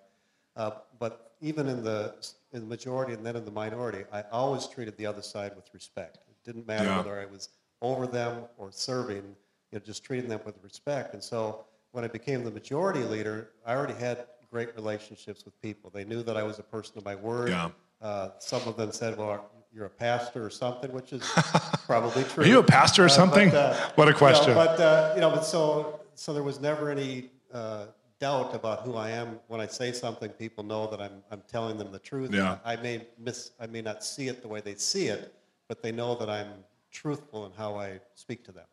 Uh, 0.56 0.70
but 1.00 1.32
even 1.40 1.68
in 1.68 1.82
the 1.82 2.14
in 2.52 2.60
the 2.60 2.66
majority 2.66 3.12
and 3.12 3.26
then 3.26 3.34
in 3.34 3.44
the 3.44 3.50
minority, 3.50 4.04
I 4.12 4.22
always 4.30 4.66
treated 4.66 4.96
the 4.96 5.06
other 5.06 5.22
side 5.22 5.52
with 5.56 5.68
respect. 5.74 6.18
It 6.28 6.36
didn't 6.44 6.66
matter 6.66 6.86
yeah. 6.86 6.96
whether 6.98 7.20
I 7.20 7.26
was 7.26 7.48
over 7.82 8.06
them 8.06 8.44
or 8.56 8.70
serving, 8.70 9.36
you 9.72 9.78
know, 9.78 9.80
just 9.80 10.04
treating 10.04 10.28
them 10.28 10.40
with 10.44 10.56
respect. 10.62 11.12
And 11.14 11.22
so 11.22 11.64
when 11.90 12.04
I 12.04 12.08
became 12.08 12.44
the 12.44 12.50
majority 12.50 13.02
leader, 13.02 13.50
I 13.66 13.74
already 13.74 13.94
had 13.94 14.26
great 14.50 14.74
relationships 14.76 15.44
with 15.44 15.60
people. 15.60 15.90
They 15.90 16.04
knew 16.04 16.22
that 16.22 16.36
I 16.36 16.42
was 16.42 16.58
a 16.58 16.62
person 16.62 16.96
of 16.98 17.04
my 17.04 17.14
word. 17.14 17.50
Yeah. 17.50 17.70
Uh, 18.00 18.30
some 18.38 18.62
of 18.66 18.76
them 18.76 18.92
said, 18.92 19.16
well, 19.18 19.50
you're 19.72 19.86
a 19.86 19.90
pastor 19.90 20.44
or 20.44 20.50
something, 20.50 20.90
which 20.92 21.12
is 21.12 21.22
probably 21.86 22.24
true. 22.24 22.44
Are 22.44 22.46
you 22.46 22.58
a 22.60 22.62
pastor 22.62 23.02
or 23.02 23.06
Uh, 23.06 23.08
something? 23.10 23.50
but, 23.50 23.56
uh, 23.56 23.90
what 23.96 24.08
a 24.08 24.10
you 24.10 24.12
know, 24.12 24.18
question. 24.18 24.54
but 24.54 24.80
uh, 24.80 25.12
you 25.14 25.20
know, 25.20 25.30
but 25.30 25.44
so 25.44 26.00
so 26.14 26.32
there 26.32 26.42
was 26.42 26.58
never 26.60 26.90
any 26.90 27.30
uh, 27.52 27.86
doubt 28.18 28.54
about 28.54 28.82
who 28.82 28.94
I 28.96 29.10
am. 29.10 29.38
When 29.48 29.60
I 29.60 29.66
say 29.66 29.92
something, 29.92 30.30
people 30.30 30.64
know 30.64 30.86
that 30.90 31.00
I'm 31.00 31.22
I'm 31.30 31.42
telling 31.46 31.76
them 31.76 31.92
the 31.92 31.98
truth. 31.98 32.32
Yeah. 32.32 32.58
I 32.64 32.76
may 32.76 33.06
miss, 33.18 33.50
I 33.60 33.66
may 33.66 33.82
not 33.82 34.02
see 34.02 34.28
it 34.28 34.40
the 34.42 34.48
way 34.48 34.60
they 34.60 34.74
see 34.74 35.08
it, 35.08 35.34
but 35.68 35.82
they 35.82 35.92
know 35.92 36.14
that 36.14 36.30
I'm 36.30 36.48
truthful 36.90 37.44
in 37.46 37.52
how 37.52 37.76
I 37.76 38.00
speak 38.14 38.44
to 38.44 38.52
them. 38.52 38.64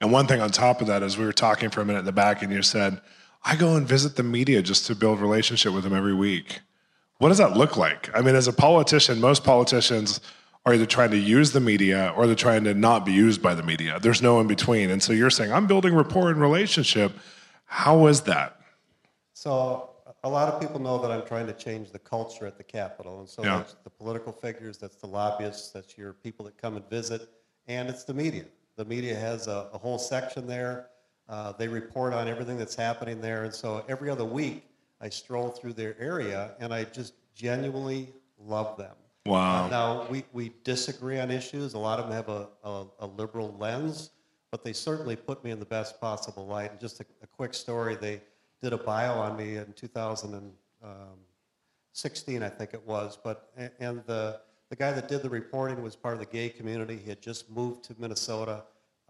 And 0.00 0.10
one 0.10 0.26
thing 0.26 0.40
on 0.40 0.50
top 0.50 0.80
of 0.80 0.86
that 0.86 1.02
is 1.02 1.18
we 1.18 1.24
were 1.24 1.32
talking 1.32 1.68
for 1.68 1.80
a 1.82 1.84
minute 1.84 2.00
in 2.00 2.04
the 2.06 2.12
back, 2.12 2.42
and 2.42 2.50
you 2.52 2.62
said, 2.62 3.00
I 3.44 3.56
go 3.56 3.76
and 3.76 3.86
visit 3.86 4.16
the 4.16 4.22
media 4.22 4.62
just 4.62 4.86
to 4.86 4.94
build 4.94 5.20
relationship 5.20 5.72
with 5.72 5.84
them 5.84 5.92
every 5.94 6.14
week. 6.14 6.60
What 7.18 7.28
does 7.28 7.38
that 7.38 7.56
look 7.56 7.76
like? 7.76 8.10
I 8.16 8.22
mean, 8.22 8.34
as 8.34 8.48
a 8.48 8.52
politician, 8.52 9.20
most 9.20 9.44
politicians 9.44 10.20
are 10.66 10.72
either 10.74 10.86
trying 10.86 11.10
to 11.10 11.18
use 11.18 11.52
the 11.52 11.60
media 11.60 12.12
or 12.16 12.26
they're 12.26 12.34
trying 12.34 12.64
to 12.64 12.74
not 12.74 13.04
be 13.04 13.12
used 13.12 13.42
by 13.42 13.54
the 13.54 13.62
media. 13.62 13.98
There's 14.00 14.22
no 14.22 14.40
in 14.40 14.46
between. 14.46 14.90
And 14.90 15.02
so 15.02 15.12
you're 15.12 15.30
saying, 15.30 15.52
I'm 15.52 15.66
building 15.66 15.94
rapport 15.94 16.30
and 16.30 16.40
relationship. 16.40 17.12
How 17.66 18.06
is 18.06 18.22
that? 18.22 18.58
So 19.34 19.90
a 20.22 20.28
lot 20.28 20.48
of 20.48 20.60
people 20.60 20.80
know 20.80 20.98
that 21.02 21.10
I'm 21.10 21.26
trying 21.26 21.46
to 21.46 21.52
change 21.52 21.90
the 21.90 21.98
culture 21.98 22.46
at 22.46 22.56
the 22.56 22.64
Capitol, 22.64 23.20
and 23.20 23.28
so 23.28 23.44
Yeah. 23.44 23.58
that's 23.58 23.76
the 23.84 23.90
political 23.90 24.32
figures, 24.32 24.78
that's 24.78 24.96
the 24.96 25.06
lobbyists, 25.06 25.70
that's 25.70 25.98
your 25.98 26.14
people 26.14 26.46
that 26.46 26.56
come 26.56 26.76
and 26.76 26.88
visit, 26.88 27.28
and 27.68 27.90
it's 27.90 28.04
the 28.04 28.14
media. 28.14 28.46
The 28.76 28.86
media 28.86 29.14
has 29.16 29.48
a, 29.48 29.68
a 29.72 29.78
whole 29.78 29.98
section 29.98 30.46
there. 30.46 30.88
Uh, 31.28 31.52
they 31.52 31.68
report 31.68 32.12
on 32.12 32.26
everything 32.28 32.58
that's 32.58 32.74
happening 32.74 33.20
there, 33.20 33.44
and 33.44 33.54
so 33.54 33.84
every 33.88 34.10
other 34.10 34.24
week 34.24 34.66
I 35.00 35.08
stroll 35.08 35.48
through 35.48 35.74
their 35.74 35.96
area, 35.98 36.54
and 36.60 36.72
I 36.72 36.84
just 36.84 37.14
genuinely 37.34 38.12
love 38.38 38.76
them. 38.76 38.94
Wow. 39.26 39.64
Uh, 39.64 39.68
now 39.68 40.06
we, 40.10 40.24
we 40.32 40.52
disagree 40.64 41.18
on 41.18 41.30
issues. 41.30 41.74
A 41.74 41.78
lot 41.78 41.98
of 41.98 42.06
them 42.06 42.14
have 42.14 42.28
a, 42.28 42.48
a, 42.62 42.84
a 43.00 43.06
liberal 43.06 43.56
lens, 43.58 44.10
but 44.50 44.62
they 44.62 44.74
certainly 44.74 45.16
put 45.16 45.42
me 45.42 45.50
in 45.50 45.58
the 45.58 45.64
best 45.64 45.98
possible 46.00 46.46
light. 46.46 46.70
And 46.72 46.78
just 46.78 47.00
a, 47.00 47.06
a 47.22 47.26
quick 47.26 47.54
story: 47.54 47.96
they 47.96 48.20
did 48.62 48.74
a 48.74 48.78
bio 48.78 49.14
on 49.14 49.36
me 49.36 49.56
in 49.56 49.72
2016, 49.72 52.42
I 52.42 52.48
think 52.50 52.74
it 52.74 52.86
was. 52.86 53.18
But 53.22 53.50
and 53.80 54.02
the 54.06 54.40
the 54.70 54.76
guy 54.76 54.92
that 54.92 55.08
did 55.08 55.22
the 55.22 55.30
reporting 55.30 55.82
was 55.82 55.96
part 55.96 56.14
of 56.14 56.20
the 56.20 56.26
gay 56.26 56.48
community. 56.48 56.98
He 57.02 57.08
had 57.08 57.22
just 57.22 57.50
moved 57.50 57.82
to 57.84 57.94
Minnesota. 57.98 58.64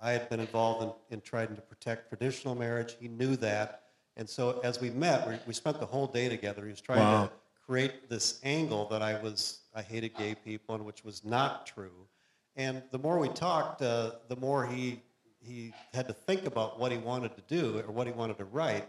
I 0.05 0.13
had 0.13 0.29
been 0.29 0.39
involved 0.41 0.83
in, 1.11 1.15
in 1.17 1.21
trying 1.23 1.57
to 1.57 1.63
protect 1.63 2.11
traditional 2.11 2.55
marriage. 2.55 2.95
He 3.01 3.09
knew 3.09 3.37
that, 3.37 3.85
and 4.19 4.29
so 4.29 4.61
as 4.63 4.81
we 4.81 4.91
met, 4.91 5.27
we, 5.27 5.35
we 5.47 5.55
spent 5.55 5.81
the 5.81 5.87
whole 5.87 6.07
day 6.07 6.29
together. 6.29 6.63
He 6.65 6.71
was 6.71 6.81
trying 6.81 7.01
Wow. 7.01 7.25
to 7.27 7.31
create 7.67 8.11
this 8.11 8.39
angle 8.45 8.87
that 8.91 9.01
I 9.01 9.21
was 9.23 9.61
I 9.75 9.83
hated 9.83 10.15
gay 10.17 10.35
people, 10.35 10.75
and 10.75 10.85
which 10.85 11.03
was 11.05 11.25
not 11.25 11.67
true. 11.67 12.07
And 12.55 12.83
the 12.93 12.99
more 12.99 13.19
we 13.19 13.29
talked, 13.31 13.83
uh, 13.83 14.13
the 14.29 14.37
more 14.37 14.67
he 14.67 15.01
he 15.41 15.73
had 15.93 16.07
to 16.09 16.13
think 16.15 16.47
about 16.47 16.79
what 16.79 16.93
he 16.93 16.99
wanted 16.99 17.35
to 17.37 17.43
do 17.49 17.79
or 17.87 17.93
what 17.93 18.07
he 18.07 18.13
wanted 18.13 18.39
to 18.39 18.45
write. 18.45 18.87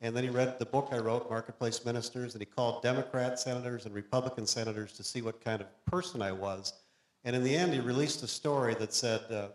And 0.00 0.16
then 0.16 0.24
he 0.24 0.30
read 0.30 0.58
the 0.58 0.66
book 0.66 0.88
I 0.90 0.98
wrote, 0.98 1.30
Marketplace 1.30 1.84
Ministers, 1.84 2.34
and 2.34 2.40
he 2.42 2.46
called 2.46 2.82
Democrat 2.82 3.38
senators 3.38 3.86
and 3.86 3.94
Republican 3.94 4.46
senators 4.46 4.92
to 4.94 5.04
see 5.04 5.22
what 5.22 5.40
kind 5.44 5.60
of 5.60 5.68
person 5.86 6.20
I 6.22 6.32
was. 6.32 6.72
And 7.24 7.36
in 7.36 7.44
the 7.44 7.54
end, 7.54 7.72
he 7.72 7.78
released 7.78 8.20
a 8.24 8.26
story 8.26 8.74
that 8.74 8.92
said 8.92 9.20
uh, 9.30 9.48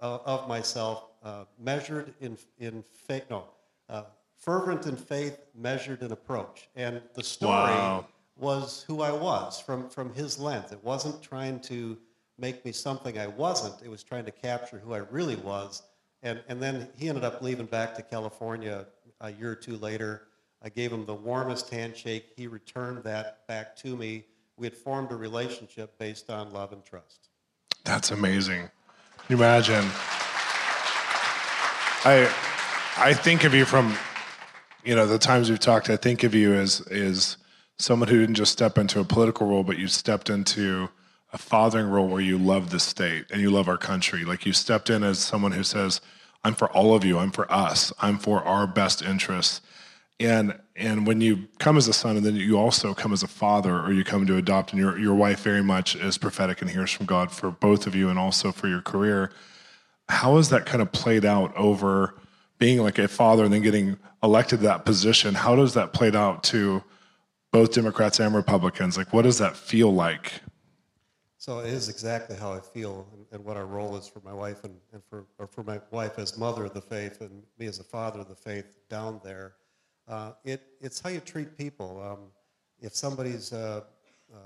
uh, 0.00 0.18
of 0.24 0.48
myself, 0.48 1.04
uh, 1.22 1.44
measured 1.58 2.14
in 2.20 2.36
in 2.58 2.82
faith, 2.82 3.24
no, 3.30 3.44
uh, 3.88 4.04
fervent 4.36 4.86
in 4.86 4.96
faith, 4.96 5.38
measured 5.54 6.02
in 6.02 6.12
approach. 6.12 6.68
And 6.76 7.02
the 7.14 7.24
story 7.24 7.72
Wow. 7.72 8.06
was 8.36 8.84
who 8.86 9.02
I 9.02 9.10
was 9.10 9.60
from, 9.60 9.88
from 9.88 10.12
his 10.14 10.38
lens. 10.38 10.70
It 10.72 10.82
wasn't 10.84 11.20
trying 11.22 11.60
to 11.60 11.98
make 12.38 12.64
me 12.64 12.70
something 12.72 13.18
I 13.18 13.26
wasn't. 13.26 13.74
It 13.82 13.90
was 13.90 14.04
trying 14.04 14.24
to 14.26 14.30
capture 14.30 14.78
who 14.78 14.94
I 14.94 14.98
really 14.98 15.34
was. 15.36 15.82
And, 16.22 16.40
and 16.48 16.62
then 16.62 16.88
he 16.96 17.08
ended 17.08 17.24
up 17.24 17.42
leaving 17.42 17.66
back 17.66 17.94
to 17.96 18.02
California 18.02 18.86
a 19.20 19.32
year 19.32 19.50
or 19.52 19.56
two 19.56 19.76
later. 19.76 20.22
I 20.62 20.68
gave 20.68 20.92
him 20.92 21.04
the 21.04 21.14
warmest 21.14 21.70
handshake. 21.70 22.32
He 22.36 22.46
returned 22.46 23.02
that 23.04 23.46
back 23.48 23.74
to 23.78 23.96
me. 23.96 24.24
We 24.56 24.66
had 24.66 24.76
formed 24.76 25.10
a 25.12 25.16
relationship 25.16 25.98
based 25.98 26.30
on 26.30 26.52
love 26.52 26.72
and 26.72 26.84
trust. 26.84 27.28
That's 27.84 28.10
amazing. 28.12 28.70
You 29.28 29.36
imagine? 29.36 29.84
I 32.04 32.32
I 32.96 33.12
think 33.12 33.44
of 33.44 33.52
you 33.52 33.66
from 33.66 33.94
you 34.84 34.94
know 34.94 35.06
the 35.06 35.18
times 35.18 35.50
we've 35.50 35.60
talked. 35.60 35.90
I 35.90 35.96
think 35.96 36.24
of 36.24 36.34
you 36.34 36.54
as 36.54 36.80
is 36.90 37.36
someone 37.78 38.08
who 38.08 38.20
didn't 38.20 38.36
just 38.36 38.52
step 38.52 38.78
into 38.78 39.00
a 39.00 39.04
political 39.04 39.46
role, 39.46 39.64
but 39.64 39.78
you 39.78 39.86
stepped 39.86 40.30
into 40.30 40.88
a 41.30 41.36
fathering 41.36 41.90
role 41.90 42.08
where 42.08 42.22
you 42.22 42.38
love 42.38 42.70
the 42.70 42.80
state 42.80 43.26
and 43.30 43.42
you 43.42 43.50
love 43.50 43.68
our 43.68 43.76
country. 43.76 44.24
Like 44.24 44.46
you 44.46 44.54
stepped 44.54 44.88
in 44.88 45.02
as 45.02 45.18
someone 45.18 45.52
who 45.52 45.62
says, 45.62 46.00
"I'm 46.42 46.54
for 46.54 46.70
all 46.70 46.94
of 46.94 47.04
you. 47.04 47.18
I'm 47.18 47.30
for 47.30 47.52
us. 47.52 47.92
I'm 48.00 48.16
for 48.16 48.42
our 48.44 48.66
best 48.66 49.02
interests." 49.02 49.60
And 50.20 50.58
and 50.74 51.06
when 51.06 51.20
you 51.20 51.48
come 51.58 51.76
as 51.76 51.86
a 51.88 51.92
son, 51.92 52.16
and 52.16 52.26
then 52.26 52.36
you 52.36 52.58
also 52.58 52.92
come 52.94 53.12
as 53.12 53.22
a 53.22 53.28
father, 53.28 53.80
or 53.80 53.92
you 53.92 54.04
come 54.04 54.26
to 54.26 54.36
adopt, 54.36 54.72
and 54.72 54.80
your 54.80 54.98
your 54.98 55.14
wife 55.14 55.42
very 55.42 55.62
much 55.62 55.94
is 55.96 56.18
prophetic 56.18 56.60
and 56.60 56.70
hears 56.70 56.90
from 56.90 57.06
God 57.06 57.30
for 57.30 57.50
both 57.50 57.86
of 57.86 57.94
you, 57.94 58.08
and 58.08 58.18
also 58.18 58.50
for 58.50 58.68
your 58.68 58.80
career. 58.80 59.30
How 60.08 60.36
has 60.36 60.48
that 60.48 60.66
kind 60.66 60.82
of 60.82 60.90
played 60.90 61.24
out 61.24 61.54
over 61.56 62.14
being 62.58 62.78
like 62.78 62.98
a 62.98 63.06
father 63.06 63.44
and 63.44 63.52
then 63.52 63.62
getting 63.62 63.98
elected 64.22 64.60
to 64.60 64.64
that 64.64 64.84
position? 64.84 65.34
How 65.34 65.54
does 65.54 65.74
that 65.74 65.92
played 65.92 66.16
out 66.16 66.42
to 66.44 66.82
both 67.52 67.72
Democrats 67.72 68.18
and 68.18 68.34
Republicans? 68.34 68.96
Like, 68.96 69.12
what 69.12 69.22
does 69.22 69.38
that 69.38 69.56
feel 69.56 69.92
like? 69.92 70.32
So 71.36 71.60
it 71.60 71.72
is 71.72 71.88
exactly 71.88 72.36
how 72.36 72.52
I 72.52 72.60
feel 72.60 73.06
and, 73.12 73.26
and 73.30 73.44
what 73.44 73.56
our 73.56 73.66
role 73.66 73.96
is 73.96 74.08
for 74.08 74.20
my 74.20 74.32
wife 74.32 74.64
and, 74.64 74.74
and 74.92 75.02
for, 75.08 75.24
or 75.38 75.46
for 75.46 75.62
my 75.62 75.80
wife 75.90 76.18
as 76.18 76.36
mother 76.36 76.64
of 76.64 76.74
the 76.74 76.80
faith 76.80 77.20
and 77.20 77.42
me 77.58 77.66
as 77.66 77.78
a 77.78 77.84
father 77.84 78.20
of 78.20 78.28
the 78.28 78.34
faith 78.34 78.66
down 78.90 79.20
there. 79.22 79.54
Uh, 80.08 80.32
it, 80.44 80.62
it's 80.80 81.00
how 81.00 81.10
you 81.10 81.20
treat 81.20 81.56
people. 81.56 82.02
Um, 82.02 82.30
if 82.80 82.94
somebody's, 82.94 83.52
uh, 83.52 83.82
um, 84.32 84.40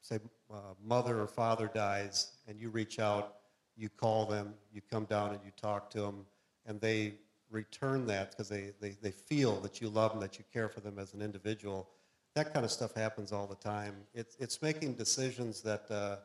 say, 0.00 0.18
uh, 0.52 0.74
mother 0.84 1.20
or 1.20 1.28
father 1.28 1.70
dies 1.72 2.32
and 2.48 2.60
you 2.60 2.68
reach 2.68 2.98
out, 2.98 3.36
you 3.76 3.88
call 3.88 4.26
them, 4.26 4.54
you 4.72 4.80
come 4.90 5.04
down 5.04 5.30
and 5.30 5.40
you 5.44 5.52
talk 5.60 5.90
to 5.90 6.00
them, 6.00 6.26
and 6.66 6.80
they 6.80 7.14
return 7.50 8.06
that 8.06 8.30
because 8.30 8.48
they, 8.48 8.72
they, 8.80 8.96
they 9.02 9.10
feel 9.10 9.60
that 9.60 9.80
you 9.80 9.88
love 9.88 10.12
them, 10.12 10.20
that 10.20 10.38
you 10.38 10.44
care 10.52 10.68
for 10.68 10.80
them 10.80 10.98
as 10.98 11.14
an 11.14 11.22
individual. 11.22 11.88
That 12.34 12.52
kind 12.52 12.64
of 12.64 12.72
stuff 12.72 12.94
happens 12.94 13.30
all 13.32 13.46
the 13.46 13.54
time. 13.54 13.94
It's, 14.14 14.36
it's 14.40 14.60
making 14.60 14.94
decisions 14.94 15.60
that 15.62 15.84
uh, 15.90 16.16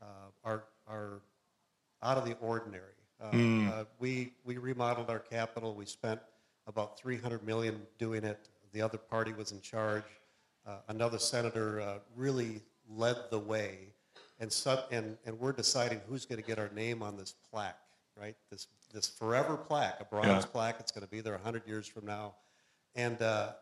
uh, 0.00 0.04
are, 0.44 0.64
are 0.88 1.20
out 2.02 2.16
of 2.16 2.24
the 2.24 2.34
ordinary. 2.40 2.84
Uh, 3.22 3.84
we, 3.98 4.32
we 4.44 4.56
remodeled 4.56 5.10
our 5.10 5.18
Capitol. 5.18 5.74
We 5.74 5.84
spent 5.84 6.20
about 6.66 6.98
300 6.98 7.44
million 7.46 7.80
doing 7.98 8.24
it. 8.24 8.48
The 8.72 8.82
other 8.82 8.98
party 8.98 9.32
was 9.32 9.52
in 9.52 9.60
charge. 9.60 10.04
Uh, 10.66 10.76
another 10.88 11.18
senator 11.18 11.80
uh, 11.80 11.98
really 12.16 12.60
led 12.88 13.16
the 13.30 13.38
way, 13.38 13.78
and, 14.38 14.52
so, 14.52 14.82
and, 14.90 15.16
and 15.26 15.38
we're 15.38 15.52
deciding 15.52 16.00
who's 16.08 16.24
going 16.24 16.40
to 16.40 16.46
get 16.46 16.58
our 16.58 16.70
name 16.74 17.02
on 17.02 17.16
this 17.16 17.34
plaque, 17.50 17.78
right? 18.16 18.36
This, 18.50 18.68
this 18.92 19.08
forever 19.08 19.56
plaque, 19.56 20.00
a 20.00 20.04
bronze 20.04 20.26
Yeah. 20.26 20.40
plaque. 20.52 20.76
It's 20.80 20.92
going 20.92 21.04
to 21.04 21.10
be 21.10 21.20
there 21.20 21.34
100 21.34 21.66
years 21.66 21.86
from 21.86 22.06
now. 22.06 22.34
And, 22.94 23.20
uh, 23.22 23.52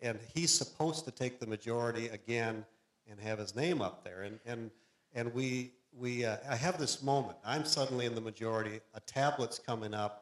and 0.00 0.18
he's 0.34 0.50
supposed 0.50 1.04
to 1.04 1.10
take 1.10 1.38
the 1.38 1.46
majority 1.46 2.08
again 2.08 2.64
and 3.10 3.20
have 3.20 3.38
his 3.38 3.54
name 3.54 3.80
up 3.82 4.04
there. 4.04 4.22
And, 4.22 4.38
and, 4.46 4.70
and 5.14 5.32
we, 5.34 5.72
we, 5.98 6.24
uh, 6.24 6.36
I 6.48 6.56
have 6.56 6.78
this 6.78 7.02
moment. 7.02 7.36
I'm 7.44 7.64
suddenly 7.64 8.06
in 8.06 8.14
the 8.14 8.20
majority. 8.20 8.80
A 8.94 9.00
tablet's 9.00 9.58
coming 9.58 9.94
up, 9.94 10.21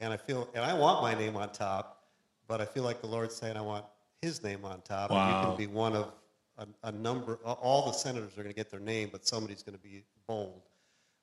and 0.00 0.12
I 0.12 0.16
feel, 0.16 0.48
and 0.54 0.64
I 0.64 0.74
want 0.74 1.02
my 1.02 1.14
name 1.14 1.36
on 1.36 1.50
top, 1.50 2.04
but 2.48 2.60
I 2.60 2.64
feel 2.64 2.84
like 2.84 3.00
the 3.00 3.06
Lord's 3.06 3.34
saying 3.34 3.56
I 3.56 3.62
want 3.62 3.84
His 4.22 4.42
name 4.42 4.64
on 4.64 4.80
top. 4.82 5.10
And 5.10 5.18
you 5.18 5.48
can 5.48 5.56
be 5.56 5.66
one 5.66 5.94
of 5.94 6.12
a, 6.58 6.66
a 6.84 6.92
number. 6.92 7.36
All 7.44 7.86
the 7.86 7.92
senators 7.92 8.32
are 8.34 8.42
going 8.42 8.48
to 8.48 8.54
get 8.54 8.70
their 8.70 8.80
name, 8.80 9.08
but 9.10 9.26
somebody's 9.26 9.62
going 9.62 9.76
to 9.76 9.82
be 9.82 10.02
bold. 10.26 10.62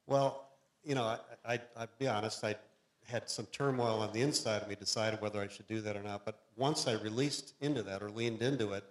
Well, 0.07 0.49
you 0.83 0.95
know, 0.95 1.03
I, 1.03 1.17
I, 1.53 1.59
I'll 1.77 1.87
be 1.97 2.07
honest. 2.07 2.43
I 2.43 2.55
had 3.07 3.29
some 3.29 3.45
turmoil 3.47 3.99
on 4.01 4.11
the 4.13 4.21
inside 4.21 4.61
of 4.61 4.67
me, 4.67 4.75
decided 4.75 5.21
whether 5.21 5.41
I 5.41 5.47
should 5.47 5.67
do 5.67 5.81
that 5.81 5.95
or 5.95 6.03
not. 6.03 6.25
But 6.25 6.39
once 6.55 6.87
I 6.87 6.93
released 6.93 7.53
into 7.61 7.83
that 7.83 8.01
or 8.01 8.09
leaned 8.09 8.41
into 8.41 8.73
it, 8.73 8.83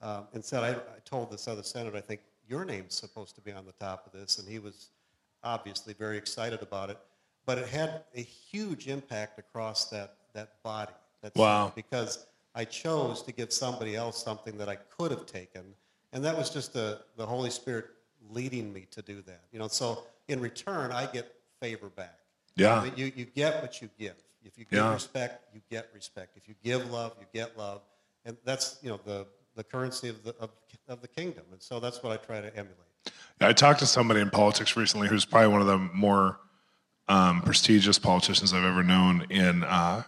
um, 0.00 0.26
and 0.32 0.44
said, 0.44 0.64
I, 0.64 0.70
I 0.70 0.98
told 1.04 1.30
this 1.30 1.46
other 1.46 1.62
senator, 1.62 1.96
I 1.96 2.00
think 2.00 2.20
your 2.48 2.64
name's 2.64 2.94
supposed 2.94 3.36
to 3.36 3.40
be 3.40 3.52
on 3.52 3.64
the 3.64 3.72
top 3.72 4.06
of 4.06 4.12
this, 4.12 4.38
and 4.38 4.48
he 4.48 4.58
was 4.58 4.90
obviously 5.44 5.94
very 5.94 6.18
excited 6.18 6.60
about 6.60 6.90
it. 6.90 6.98
But 7.44 7.58
it 7.58 7.68
had 7.68 8.04
a 8.14 8.20
huge 8.20 8.88
impact 8.88 9.38
across 9.38 9.90
that 9.90 10.14
that 10.34 10.62
body. 10.62 10.92
That 11.22 11.34
Wow. 11.36 11.64
Senate, 11.64 11.74
because 11.76 12.26
I 12.54 12.64
chose 12.64 13.22
to 13.22 13.32
give 13.32 13.52
somebody 13.52 13.96
else 13.96 14.22
something 14.22 14.56
that 14.58 14.68
I 14.68 14.76
could 14.76 15.10
have 15.10 15.26
taken, 15.26 15.62
and 16.12 16.24
that 16.24 16.36
was 16.36 16.50
just 16.50 16.72
the 16.72 17.00
the 17.16 17.26
Holy 17.26 17.50
Spirit 17.50 17.86
leading 18.30 18.72
me 18.72 18.86
to 18.90 19.02
do 19.02 19.22
that. 19.22 19.42
You 19.52 19.58
know, 19.58 19.68
so 19.68 20.04
in 20.28 20.40
return, 20.40 20.92
I 20.92 21.06
get 21.06 21.34
favor 21.60 21.88
back. 21.88 22.18
Yeah. 22.56 22.88
You, 22.96 23.12
you 23.14 23.24
get 23.24 23.60
what 23.62 23.80
you 23.82 23.88
give. 23.98 24.14
If 24.44 24.58
you 24.58 24.64
give 24.64 24.78
Yeah. 24.78 24.92
respect, 24.92 25.54
you 25.54 25.60
get 25.70 25.88
respect. 25.94 26.36
If 26.36 26.48
you 26.48 26.54
give 26.62 26.90
love, 26.90 27.14
you 27.20 27.26
get 27.32 27.56
love. 27.58 27.82
And 28.24 28.36
that's, 28.44 28.78
you 28.82 28.90
know, 28.90 29.00
the, 29.04 29.26
the 29.56 29.64
currency 29.64 30.08
of 30.08 30.22
the, 30.22 30.34
of, 30.38 30.50
of 30.88 31.00
the 31.00 31.08
kingdom. 31.08 31.44
And 31.52 31.60
so 31.62 31.80
that's 31.80 32.02
what 32.02 32.12
I 32.12 32.16
try 32.24 32.40
to 32.40 32.48
emulate. 32.56 32.76
I 33.40 33.52
talked 33.52 33.80
to 33.80 33.86
somebody 33.86 34.20
in 34.20 34.30
politics 34.30 34.76
recently 34.76 35.08
who's 35.08 35.24
probably 35.24 35.48
one 35.48 35.60
of 35.60 35.66
the 35.66 35.78
more 35.78 36.38
um, 37.12 37.42
prestigious 37.42 37.98
politicians 37.98 38.54
I've 38.54 38.64
ever 38.64 38.82
known 38.82 39.26
in 39.28 39.64
uh, 39.64 40.04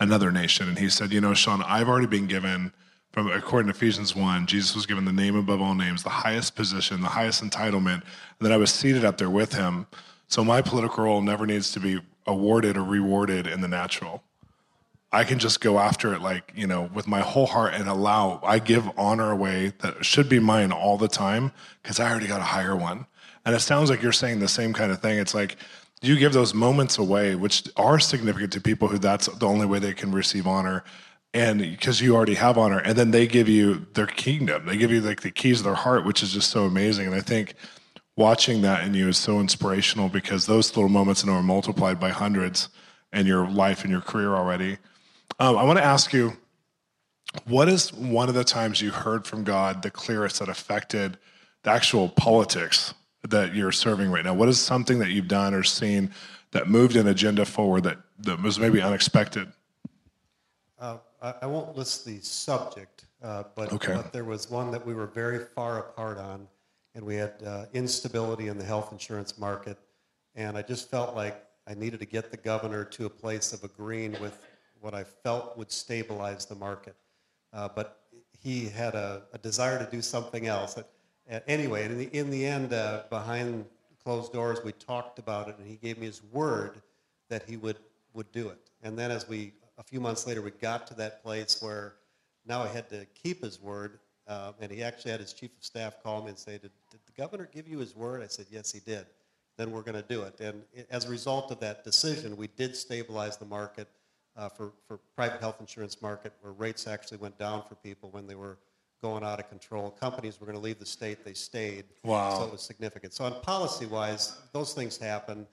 another 0.00 0.32
nation, 0.32 0.68
and 0.68 0.78
he 0.78 0.88
said, 0.88 1.12
"You 1.12 1.20
know, 1.20 1.34
Shawn, 1.34 1.62
I've 1.62 1.88
already 1.88 2.06
been 2.06 2.26
given." 2.26 2.72
From 3.12 3.30
according 3.30 3.72
to 3.72 3.76
Ephesians 3.76 4.14
one, 4.14 4.46
Jesus 4.46 4.74
was 4.74 4.84
given 4.84 5.06
the 5.06 5.12
name 5.12 5.36
above 5.36 5.60
all 5.62 5.74
names, 5.74 6.02
the 6.02 6.10
highest 6.10 6.54
position, 6.54 7.00
the 7.00 7.08
highest 7.08 7.42
entitlement, 7.42 8.02
and 8.02 8.40
that 8.40 8.52
I 8.52 8.58
was 8.58 8.70
seated 8.70 9.04
up 9.04 9.16
there 9.16 9.30
with 9.30 9.54
him. 9.54 9.86
So 10.28 10.44
my 10.44 10.60
political 10.60 11.04
role 11.04 11.22
never 11.22 11.46
needs 11.46 11.72
to 11.72 11.80
be 11.80 12.00
awarded 12.26 12.76
or 12.76 12.84
rewarded 12.84 13.46
in 13.46 13.60
the 13.60 13.68
natural. 13.68 14.22
I 15.12 15.24
can 15.24 15.38
just 15.38 15.62
go 15.62 15.78
after 15.78 16.12
it 16.12 16.20
like, 16.20 16.52
you 16.54 16.66
know, 16.66 16.90
with 16.92 17.06
my 17.06 17.20
whole 17.20 17.46
heart 17.46 17.72
and 17.72 17.88
allow, 17.88 18.40
I 18.42 18.58
give 18.58 18.90
honor 18.98 19.30
away 19.30 19.72
that 19.80 20.04
should 20.04 20.28
be 20.28 20.38
mine 20.38 20.72
all 20.72 20.98
the 20.98 21.08
time 21.08 21.52
because 21.82 21.98
I 21.98 22.10
already 22.10 22.26
got 22.26 22.40
a 22.40 22.50
higher 22.56 22.76
one. 22.76 23.06
And 23.46 23.54
it 23.54 23.60
sounds 23.60 23.88
like 23.88 24.02
you're 24.02 24.12
saying 24.12 24.40
the 24.40 24.48
same 24.48 24.74
kind 24.74 24.92
of 24.92 25.00
thing. 25.00 25.18
It's 25.18 25.34
like 25.34 25.56
you 26.02 26.16
give 26.16 26.32
those 26.32 26.54
moments 26.54 26.98
away, 26.98 27.34
which 27.34 27.68
are 27.76 27.98
significant 27.98 28.52
to 28.52 28.60
people 28.60 28.88
who 28.88 28.98
that's 28.98 29.26
the 29.26 29.46
only 29.46 29.66
way 29.66 29.78
they 29.78 29.94
can 29.94 30.12
receive 30.12 30.46
honor. 30.46 30.84
And 31.32 31.58
because 31.60 32.00
you 32.00 32.14
already 32.14 32.34
have 32.34 32.56
honor, 32.56 32.78
and 32.78 32.96
then 32.96 33.10
they 33.10 33.26
give 33.26 33.48
you 33.48 33.86
their 33.94 34.06
kingdom, 34.06 34.66
they 34.66 34.76
give 34.76 34.90
you 34.90 35.00
like 35.00 35.22
the 35.22 35.30
keys 35.30 35.60
of 35.60 35.64
their 35.64 35.74
heart, 35.74 36.04
which 36.04 36.22
is 36.22 36.32
just 36.32 36.50
so 36.50 36.64
amazing. 36.64 37.06
And 37.06 37.14
I 37.14 37.20
think 37.20 37.54
watching 38.16 38.62
that 38.62 38.84
in 38.84 38.94
you 38.94 39.08
is 39.08 39.18
so 39.18 39.40
inspirational 39.40 40.08
because 40.08 40.46
those 40.46 40.74
little 40.76 40.88
moments 40.88 41.24
I 41.24 41.26
know 41.26 41.34
are 41.34 41.42
multiplied 41.42 42.00
by 42.00 42.10
hundreds 42.10 42.68
in 43.12 43.26
your 43.26 43.48
life 43.48 43.82
and 43.82 43.90
your 43.90 44.00
career 44.00 44.34
already. 44.34 44.78
Um, 45.38 45.56
I 45.56 45.64
want 45.64 45.78
to 45.78 45.84
ask 45.84 46.12
you, 46.12 46.36
what 47.44 47.68
is 47.68 47.92
one 47.92 48.28
of 48.28 48.34
the 48.34 48.44
times 48.44 48.80
you 48.80 48.90
heard 48.90 49.26
from 49.26 49.44
God 49.44 49.82
the 49.82 49.90
clearest 49.90 50.38
that 50.38 50.48
affected 50.48 51.18
the 51.64 51.70
actual 51.70 52.08
politics 52.08 52.94
that 53.30 53.54
you're 53.54 53.72
serving 53.72 54.10
right 54.10 54.24
now? 54.24 54.34
What 54.34 54.48
is 54.48 54.60
something 54.60 54.98
that 54.98 55.10
you've 55.10 55.28
done 55.28 55.54
or 55.54 55.62
seen 55.62 56.10
that 56.52 56.68
moved 56.68 56.96
an 56.96 57.06
agenda 57.08 57.44
forward 57.44 57.84
that, 57.84 57.98
that 58.20 58.42
was 58.42 58.58
maybe 58.58 58.80
unexpected? 58.80 59.52
Uh, 60.78 60.98
I, 61.22 61.34
I 61.42 61.46
won't 61.46 61.76
list 61.76 62.04
the 62.04 62.20
subject, 62.20 63.06
uh, 63.22 63.44
but, 63.54 63.72
Okay. 63.72 63.94
but 63.94 64.12
there 64.12 64.24
was 64.24 64.50
one 64.50 64.70
that 64.70 64.84
we 64.84 64.94
were 64.94 65.06
very 65.06 65.38
far 65.38 65.78
apart 65.78 66.18
on, 66.18 66.46
and 66.94 67.04
we 67.04 67.16
had 67.16 67.34
uh, 67.44 67.66
instability 67.72 68.48
in 68.48 68.58
the 68.58 68.64
health 68.64 68.92
insurance 68.92 69.38
market. 69.38 69.78
And 70.34 70.56
I 70.56 70.62
just 70.62 70.90
felt 70.90 71.14
like 71.14 71.42
I 71.66 71.74
needed 71.74 72.00
to 72.00 72.06
get 72.06 72.30
the 72.30 72.36
governor 72.36 72.84
to 72.84 73.06
a 73.06 73.10
place 73.10 73.52
of 73.52 73.64
agreeing 73.64 74.12
with 74.20 74.38
what 74.80 74.94
I 74.94 75.04
felt 75.04 75.56
would 75.56 75.72
stabilize 75.72 76.44
the 76.46 76.54
market. 76.54 76.94
Uh, 77.52 77.68
but 77.74 78.02
he 78.38 78.68
had 78.68 78.94
a, 78.94 79.22
a 79.32 79.38
desire 79.38 79.78
to 79.82 79.90
do 79.90 80.02
something 80.02 80.46
else. 80.46 80.76
Uh, 80.76 80.82
anyway, 81.46 81.84
in 81.84 81.98
the, 81.98 82.04
in 82.16 82.30
the 82.30 82.46
end, 82.46 82.72
uh, 82.72 83.02
behind 83.10 83.64
closed 84.02 84.32
doors, 84.32 84.58
we 84.64 84.72
talked 84.72 85.18
about 85.18 85.48
it, 85.48 85.56
and 85.58 85.66
he 85.66 85.76
gave 85.76 85.98
me 85.98 86.06
his 86.06 86.22
word 86.32 86.80
that 87.28 87.42
he 87.48 87.56
would, 87.56 87.78
would 88.14 88.30
do 88.32 88.48
it. 88.48 88.70
And 88.82 88.98
then 88.98 89.10
as 89.10 89.28
we, 89.28 89.52
a 89.78 89.82
few 89.82 90.00
months 90.00 90.26
later, 90.26 90.42
we 90.42 90.52
got 90.52 90.86
to 90.88 90.94
that 90.94 91.22
place 91.22 91.60
where 91.60 91.94
now 92.46 92.62
I 92.62 92.68
had 92.68 92.88
to 92.90 93.06
keep 93.20 93.42
his 93.42 93.60
word. 93.60 93.98
Uh, 94.28 94.52
and 94.60 94.70
he 94.72 94.82
actually 94.82 95.12
had 95.12 95.20
his 95.20 95.32
chief 95.32 95.50
of 95.56 95.64
staff 95.64 96.02
call 96.02 96.22
me 96.22 96.30
and 96.30 96.38
say, 96.38 96.52
did, 96.52 96.70
did 96.90 97.00
the 97.06 97.12
governor 97.20 97.48
give 97.52 97.68
you 97.68 97.78
his 97.78 97.94
word? 97.94 98.22
I 98.22 98.26
said, 98.26 98.46
yes, 98.50 98.72
he 98.72 98.80
did. 98.80 99.06
Then 99.56 99.70
we're 99.70 99.82
going 99.82 99.94
to 99.94 100.02
do 100.02 100.22
it. 100.22 100.40
And 100.40 100.62
as 100.90 101.04
a 101.04 101.08
result 101.08 101.50
of 101.50 101.60
that 101.60 101.84
decision, 101.84 102.36
we 102.36 102.48
did 102.48 102.76
stabilize 102.76 103.36
the 103.36 103.44
market 103.44 103.88
uh, 104.36 104.48
for, 104.48 104.72
for 104.86 104.98
private 105.14 105.40
health 105.40 105.56
insurance 105.60 106.02
market 106.02 106.32
where 106.40 106.52
rates 106.52 106.86
actually 106.86 107.18
went 107.18 107.38
down 107.38 107.62
for 107.68 107.74
people 107.76 108.10
when 108.10 108.26
they 108.26 108.34
were 108.34 108.58
going 109.02 109.24
out 109.24 109.38
of 109.38 109.48
control. 109.48 109.90
Companies 109.90 110.40
were 110.40 110.46
going 110.46 110.58
to 110.58 110.62
leave 110.62 110.78
the 110.78 110.86
state, 110.86 111.24
they 111.24 111.34
stayed. 111.34 111.84
Wow. 112.04 112.38
So 112.38 112.44
it 112.46 112.52
was 112.52 112.62
significant. 112.62 113.12
So 113.12 113.24
on 113.24 113.40
policy-wise, 113.42 114.38
those 114.52 114.72
things 114.72 114.96
happen. 114.96 115.46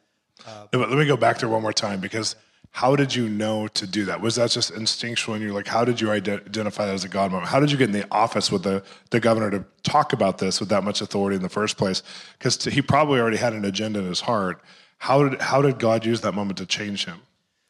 Uh, 0.48 0.66
Let 0.74 0.90
me 0.90 1.06
go 1.06 1.18
back 1.18 1.40
there 1.40 1.50
one 1.50 1.62
more 1.62 1.74
time 1.74 2.00
because 2.00 2.36
how 2.72 2.96
did 2.96 3.14
you 3.14 3.30
know 3.30 3.68
to 3.68 3.86
do 3.86 4.06
that? 4.06 4.20
Was 4.20 4.36
that 4.36 4.50
just 4.50 4.72
instinctual? 4.72 5.36
And 5.36 5.44
you're 5.44 5.54
like, 5.54 5.68
how 5.68 5.86
did 5.86 6.02
you 6.02 6.10
identify 6.10 6.88
that 6.88 6.94
as 6.96 7.04
a 7.04 7.08
God 7.08 7.32
moment? 7.32 7.50
How 7.50 7.60
did 7.60 7.72
you 7.72 7.78
get 7.78 7.90
in 7.90 7.92
the 7.92 8.08
office 8.10 8.52
with 8.52 8.64
the, 8.64 8.84
the 9.12 9.20
governor 9.20 9.52
to 9.52 9.64
talk 9.84 10.12
about 10.12 10.40
this 10.40 10.60
with 10.60 10.70
that 10.70 10.84
much 10.84 11.00
authority 11.00 11.36
in 11.36 11.44
the 11.44 11.50
first 11.50 11.78
place? 11.78 12.02
Because 12.38 12.64
he 12.64 12.82
probably 12.82 13.20
already 13.20 13.38
had 13.38 13.54
an 13.54 13.64
agenda 13.66 14.00
in 14.00 14.06
his 14.06 14.22
heart. 14.22 14.64
How 14.98 15.30
did, 15.30 15.40
how 15.40 15.62
did 15.62 15.78
God 15.78 16.04
use 16.04 16.22
that 16.22 16.34
moment 16.34 16.58
to 16.58 16.66
change 16.66 17.06
him? 17.06 17.20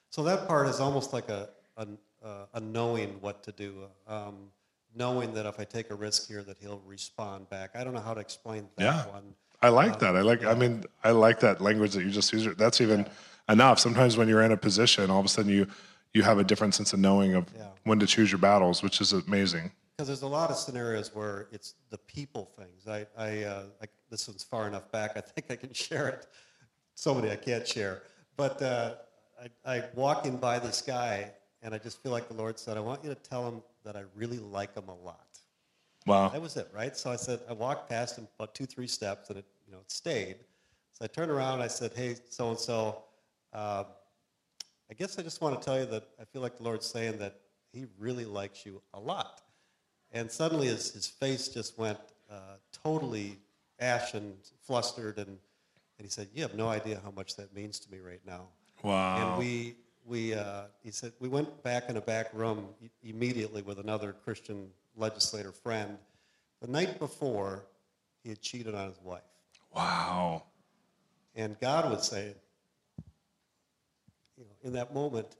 So 0.10 0.24
that 0.24 0.48
part 0.48 0.68
is 0.68 0.80
almost 0.80 1.12
like 1.12 1.28
a, 1.28 1.50
a, 1.76 1.88
uh, 2.24 2.46
a 2.54 2.60
knowing 2.62 3.18
what 3.20 3.44
to 3.44 3.52
do, 3.52 3.84
um, 4.08 4.36
knowing 4.96 5.34
that 5.34 5.46
if 5.46 5.60
I 5.60 5.64
take 5.64 5.90
a 5.90 5.96
risk 5.96 6.28
here, 6.28 6.44
that 6.44 6.58
he'll 6.60 6.82
respond 6.86 7.50
back. 7.50 7.72
I 7.76 7.84
don't 7.84 7.94
know 7.94 8.00
how 8.02 8.14
to 8.14 8.22
explain 8.22 8.68
that 8.78 8.84
Yeah. 8.84 9.06
one. 9.12 9.36
I 9.62 9.70
like 9.70 10.00
that. 10.00 10.16
I 10.16 10.22
like. 10.22 10.44
I 10.44 10.54
mean, 10.56 10.84
I 11.04 11.12
like 11.12 11.40
that 11.40 11.62
language 11.62 11.94
that 11.94 12.04
you 12.04 12.10
just 12.12 12.34
used. 12.34 12.58
That's 12.58 12.82
even 12.82 13.06
enough. 13.48 13.80
Sometimes 13.80 14.18
when 14.18 14.28
you're 14.28 14.42
in 14.42 14.52
a 14.52 14.58
position, 14.58 15.10
all 15.10 15.20
of 15.20 15.26
a 15.26 15.30
sudden 15.30 15.52
you 15.52 15.68
you 16.14 16.22
have 16.22 16.38
a 16.38 16.44
different 16.44 16.76
sense 16.76 16.92
of 16.94 17.00
knowing 17.00 17.34
of 17.34 17.46
Yeah. 17.56 17.68
when 17.86 17.98
to 18.00 18.06
choose 18.06 18.32
your 18.32 18.40
battles, 18.40 18.84
which 18.84 19.00
is 19.02 19.14
amazing. 19.14 19.72
Because 19.96 20.08
there's 20.08 20.22
a 20.22 20.28
lot 20.28 20.52
of 20.52 20.58
scenarios 20.58 21.16
where 21.16 21.48
it's 21.52 21.76
the 21.90 21.98
people 21.98 22.52
things. 22.58 22.88
I, 22.88 23.08
I, 23.18 23.44
uh, 23.44 23.64
I 23.82 23.86
this 24.10 24.28
one's 24.28 24.44
far 24.44 24.68
enough 24.68 24.92
back. 24.92 25.12
I 25.16 25.22
think 25.22 25.48
I 25.50 25.56
can 25.56 25.74
share 25.86 26.08
it. 26.10 26.28
So 26.96 27.16
many 27.16 27.32
I 27.32 27.36
can't 27.36 27.68
share. 27.68 28.04
But 28.36 28.62
uh, 28.62 28.96
I, 29.66 29.78
I 29.78 29.84
walk 29.96 30.26
in 30.26 30.38
by 30.38 30.60
this 30.60 30.82
guy, 30.82 31.32
and 31.62 31.74
I 31.74 31.78
just 31.78 32.02
feel 32.04 32.12
like 32.12 32.28
the 32.28 32.34
Lord 32.36 32.60
said, 32.60 32.76
"I 32.78 32.80
want 32.82 33.04
you 33.04 33.10
to 33.10 33.16
tell 33.16 33.48
him 33.48 33.64
that 33.84 33.96
I 33.96 34.04
really 34.16 34.40
like 34.40 34.76
him 34.76 34.88
a 34.88 34.96
lot." 34.96 35.40
Wow. 36.06 36.30
That 36.30 36.42
was 36.42 36.58
it, 36.58 36.68
right? 36.74 36.96
So 36.98 37.12
I 37.12 37.16
said, 37.16 37.40
I 37.50 37.54
walked 37.54 37.90
past 37.90 38.18
him 38.18 38.28
about 38.38 38.54
two, 38.54 38.66
three 38.66 38.88
steps, 38.88 39.30
and 39.30 39.40
it, 39.40 39.46
you 39.66 39.72
know, 39.72 39.80
it 39.80 39.92
stayed. 39.92 40.38
So 40.92 41.06
I 41.06 41.08
turned 41.08 41.32
around 41.32 41.56
and 41.56 41.64
I 41.64 41.68
said, 41.68 41.94
"Hey, 41.94 42.16
so 42.30 42.50
and 42.50 42.60
so, 42.60 43.04
I 43.54 43.86
guess 44.98 45.18
I 45.18 45.22
just 45.24 45.42
want 45.42 45.60
to 45.60 45.66
tell 45.66 45.80
you 45.80 45.86
that 45.88 46.10
I 46.20 46.26
feel 46.26 46.42
like 46.42 46.58
the 46.58 46.64
Lord's 46.64 46.86
saying 46.86 47.18
that 47.20 47.40
He 47.72 47.86
really 47.98 48.26
likes 48.26 48.66
you 48.66 48.82
a 48.94 49.00
lot." 49.00 49.42
And 50.12 50.32
suddenly, 50.32 50.68
his 50.68 50.92
his 50.94 51.08
face 51.08 51.48
just 51.48 51.78
went 51.78 52.00
uh, 52.30 52.58
totally 52.72 53.40
ashen, 53.80 54.36
flustered, 54.62 55.18
and 55.18 55.40
and 55.98 56.06
he 56.06 56.10
said, 56.10 56.28
"You 56.34 56.42
have 56.44 56.56
no 56.56 56.68
idea 56.68 57.00
how 57.04 57.12
much 57.12 57.36
that 57.38 57.54
means 57.54 57.80
to 57.80 57.92
me 57.92 58.00
right 58.00 58.22
now." 58.26 58.50
Wow. 58.84 59.18
And 59.18 59.40
we, 59.40 59.76
we 60.06 60.34
uh, 60.34 60.64
he 60.84 60.92
said, 60.92 61.14
we 61.20 61.28
went 61.30 61.64
back 61.64 61.90
in 61.90 61.98
a 61.98 62.02
back 62.02 62.34
room 62.34 62.68
immediately 63.04 63.62
with 63.62 63.80
another 63.80 64.14
Christian 64.14 64.70
legislator 64.96 65.52
friend. 65.52 65.98
The 66.62 66.68
night 66.68 67.00
before, 67.00 67.66
he 68.24 68.30
had 68.30 68.42
cheated 68.42 68.76
on 68.76 68.88
his 68.88 69.00
wife. 69.04 69.22
wow. 69.76 70.44
And 71.36 71.60
God 71.60 71.90
would 71.90 72.02
say, 72.02 72.36
you 74.38 74.44
know, 74.44 74.56
in 74.64 74.74
that 74.74 74.94
moment, 74.94 75.36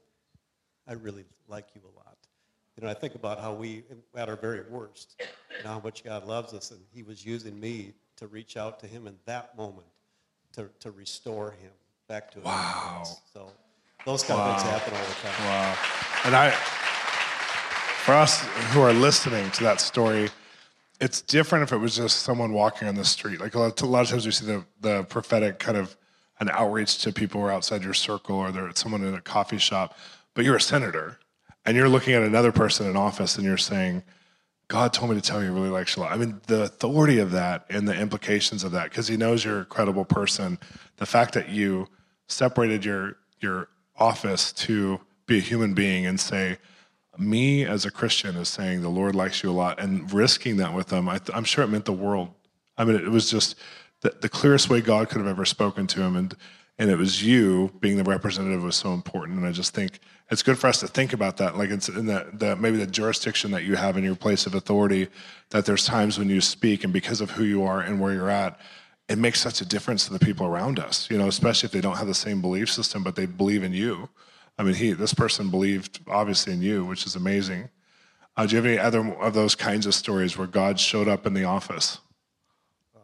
I 0.88 0.94
really 0.94 1.24
like 1.48 1.68
you 1.74 1.80
a 1.82 1.94
lot. 1.96 2.16
You 2.76 2.84
know, 2.84 2.90
I 2.90 2.94
think 2.94 3.14
about 3.14 3.40
how 3.40 3.52
we, 3.54 3.84
at 4.16 4.28
our 4.28 4.36
very 4.36 4.62
worst, 4.68 5.16
and 5.58 5.66
how 5.66 5.80
much 5.80 6.02
God 6.02 6.26
loves 6.26 6.52
us, 6.52 6.72
and 6.72 6.80
He 6.92 7.02
was 7.02 7.24
using 7.24 7.58
me 7.58 7.92
to 8.16 8.26
reach 8.26 8.56
out 8.56 8.80
to 8.80 8.86
Him 8.86 9.06
in 9.06 9.14
that 9.26 9.56
moment 9.56 9.86
to, 10.52 10.68
to 10.80 10.90
restore 10.90 11.52
Him 11.52 11.70
back 12.08 12.30
to 12.32 12.38
His 12.38 12.44
Wow. 12.44 12.94
place. 12.96 13.20
So 13.32 13.52
those 14.04 14.22
kind 14.22 14.40
of 14.40 14.60
things 14.60 14.70
happen 14.70 14.94
all 14.94 15.04
the 15.04 15.14
time. 15.14 15.46
Wow. 15.46 15.76
And 16.24 16.36
I, 16.36 16.50
for 18.04 18.12
us 18.12 18.40
who 18.72 18.80
are 18.80 18.92
listening 18.92 19.50
to 19.52 19.64
that 19.64 19.80
story, 19.80 20.28
it's 21.00 21.22
different 21.22 21.64
if 21.64 21.72
it 21.72 21.78
was 21.78 21.96
just 21.96 22.20
someone 22.20 22.52
walking 22.52 22.86
on 22.88 22.94
the 22.94 23.04
street. 23.04 23.40
Like 23.40 23.54
a 23.54 23.58
lot, 23.58 23.80
a 23.80 23.86
lot 23.86 24.02
of 24.02 24.08
times 24.08 24.26
we 24.26 24.32
see 24.32 24.46
the, 24.46 24.64
the 24.80 25.04
prophetic 25.04 25.58
kind 25.58 25.76
of 25.76 25.96
an 26.40 26.50
outreach 26.50 26.98
to 26.98 27.12
people 27.12 27.40
who 27.40 27.46
are 27.46 27.52
outside 27.52 27.82
your 27.82 27.94
circle 27.94 28.36
or 28.36 28.52
they're 28.52 28.70
someone 28.74 29.04
in 29.04 29.14
a 29.14 29.20
coffee 29.20 29.58
shop, 29.58 29.96
but 30.34 30.44
you're 30.44 30.56
a 30.56 30.60
senator 30.60 31.18
and 31.64 31.76
you're 31.76 31.88
looking 31.88 32.14
at 32.14 32.22
another 32.22 32.52
person 32.52 32.86
in 32.86 32.96
office 32.96 33.36
and 33.36 33.44
you're 33.44 33.56
saying, 33.56 34.02
God 34.68 34.92
told 34.92 35.10
me 35.10 35.20
to 35.20 35.22
tell 35.22 35.42
you 35.42 35.48
he 35.48 35.54
really 35.54 35.68
likes 35.68 35.96
you 35.96 36.02
a 36.02 36.04
lot. 36.04 36.12
I 36.12 36.16
mean, 36.16 36.40
the 36.46 36.64
authority 36.64 37.18
of 37.18 37.30
that 37.32 37.66
and 37.70 37.86
the 37.86 37.98
implications 37.98 38.64
of 38.64 38.72
that, 38.72 38.90
because 38.90 39.08
he 39.08 39.16
knows 39.16 39.44
you're 39.44 39.60
a 39.60 39.64
credible 39.64 40.04
person. 40.04 40.58
The 40.96 41.06
fact 41.06 41.34
that 41.34 41.50
you 41.50 41.88
separated 42.28 42.84
your 42.84 43.16
your 43.40 43.68
office 43.96 44.52
to 44.52 45.00
be 45.26 45.38
a 45.38 45.40
human 45.40 45.74
being 45.74 46.06
and 46.06 46.18
say, 46.18 46.58
me 47.18 47.64
as 47.64 47.84
a 47.84 47.90
Christian 47.90 48.36
is 48.36 48.48
saying 48.48 48.82
the 48.82 48.88
Lord 48.88 49.14
likes 49.14 49.42
you 49.42 49.50
a 49.50 49.52
lot 49.52 49.80
and 49.80 50.12
risking 50.12 50.56
that 50.56 50.74
with 50.74 50.88
them, 50.88 51.08
I 51.08 51.20
I'm 51.32 51.44
sure 51.44 51.64
it 51.64 51.68
meant 51.68 51.84
the 51.84 51.92
world. 51.92 52.30
I 52.76 52.84
mean, 52.84 52.96
it 52.96 53.10
was 53.10 53.30
just 53.30 53.56
the, 54.00 54.14
the 54.20 54.28
clearest 54.28 54.68
way 54.68 54.80
God 54.80 55.08
could 55.08 55.18
have 55.18 55.28
ever 55.28 55.44
spoken 55.44 55.86
to 55.88 56.02
him. 56.02 56.16
And, 56.16 56.34
and 56.78 56.90
it 56.90 56.98
was 56.98 57.22
you 57.22 57.72
being 57.80 57.96
the 57.96 58.04
representative 58.04 58.62
was 58.62 58.76
so 58.76 58.92
important. 58.92 59.38
And 59.38 59.46
I 59.46 59.52
just 59.52 59.74
think 59.74 60.00
it's 60.30 60.42
good 60.42 60.58
for 60.58 60.66
us 60.66 60.80
to 60.80 60.88
think 60.88 61.12
about 61.12 61.36
that. 61.36 61.56
Like 61.56 61.70
it's 61.70 61.88
in 61.88 62.06
the, 62.06 62.28
the, 62.32 62.56
maybe 62.56 62.78
the 62.78 62.86
jurisdiction 62.86 63.52
that 63.52 63.62
you 63.62 63.76
have 63.76 63.96
in 63.96 64.02
your 64.02 64.16
place 64.16 64.46
of 64.46 64.54
authority, 64.54 65.08
that 65.50 65.66
there's 65.66 65.84
times 65.84 66.18
when 66.18 66.28
you 66.28 66.40
speak 66.40 66.82
and 66.82 66.92
because 66.92 67.20
of 67.20 67.30
who 67.30 67.44
you 67.44 67.62
are 67.62 67.80
and 67.80 68.00
where 68.00 68.12
you're 68.12 68.30
at, 68.30 68.58
it 69.08 69.18
makes 69.18 69.40
such 69.40 69.60
a 69.60 69.66
difference 69.66 70.06
to 70.06 70.12
the 70.12 70.18
people 70.18 70.46
around 70.46 70.78
us, 70.78 71.08
you 71.10 71.18
know, 71.18 71.28
especially 71.28 71.66
if 71.66 71.72
they 71.72 71.80
don't 71.80 71.96
have 71.96 72.06
the 72.06 72.14
same 72.14 72.40
belief 72.40 72.70
system, 72.70 73.02
but 73.02 73.16
they 73.16 73.26
believe 73.26 73.62
in 73.62 73.72
you. 73.72 74.08
I 74.58 74.62
mean, 74.62 74.74
he, 74.74 74.92
this 74.92 75.12
person 75.12 75.50
believed 75.50 76.00
obviously 76.08 76.52
in 76.52 76.62
you, 76.62 76.84
which 76.84 77.06
is 77.06 77.16
amazing. 77.16 77.68
Uh, 78.36 78.46
do 78.46 78.52
you 78.52 78.56
have 78.56 78.66
any 78.66 78.78
other 78.78 79.14
of 79.16 79.34
those 79.34 79.54
kinds 79.54 79.86
of 79.86 79.94
stories 79.94 80.38
where 80.38 80.46
God 80.46 80.80
showed 80.80 81.08
up 81.08 81.26
in 81.26 81.34
the 81.34 81.44
office? 81.44 81.98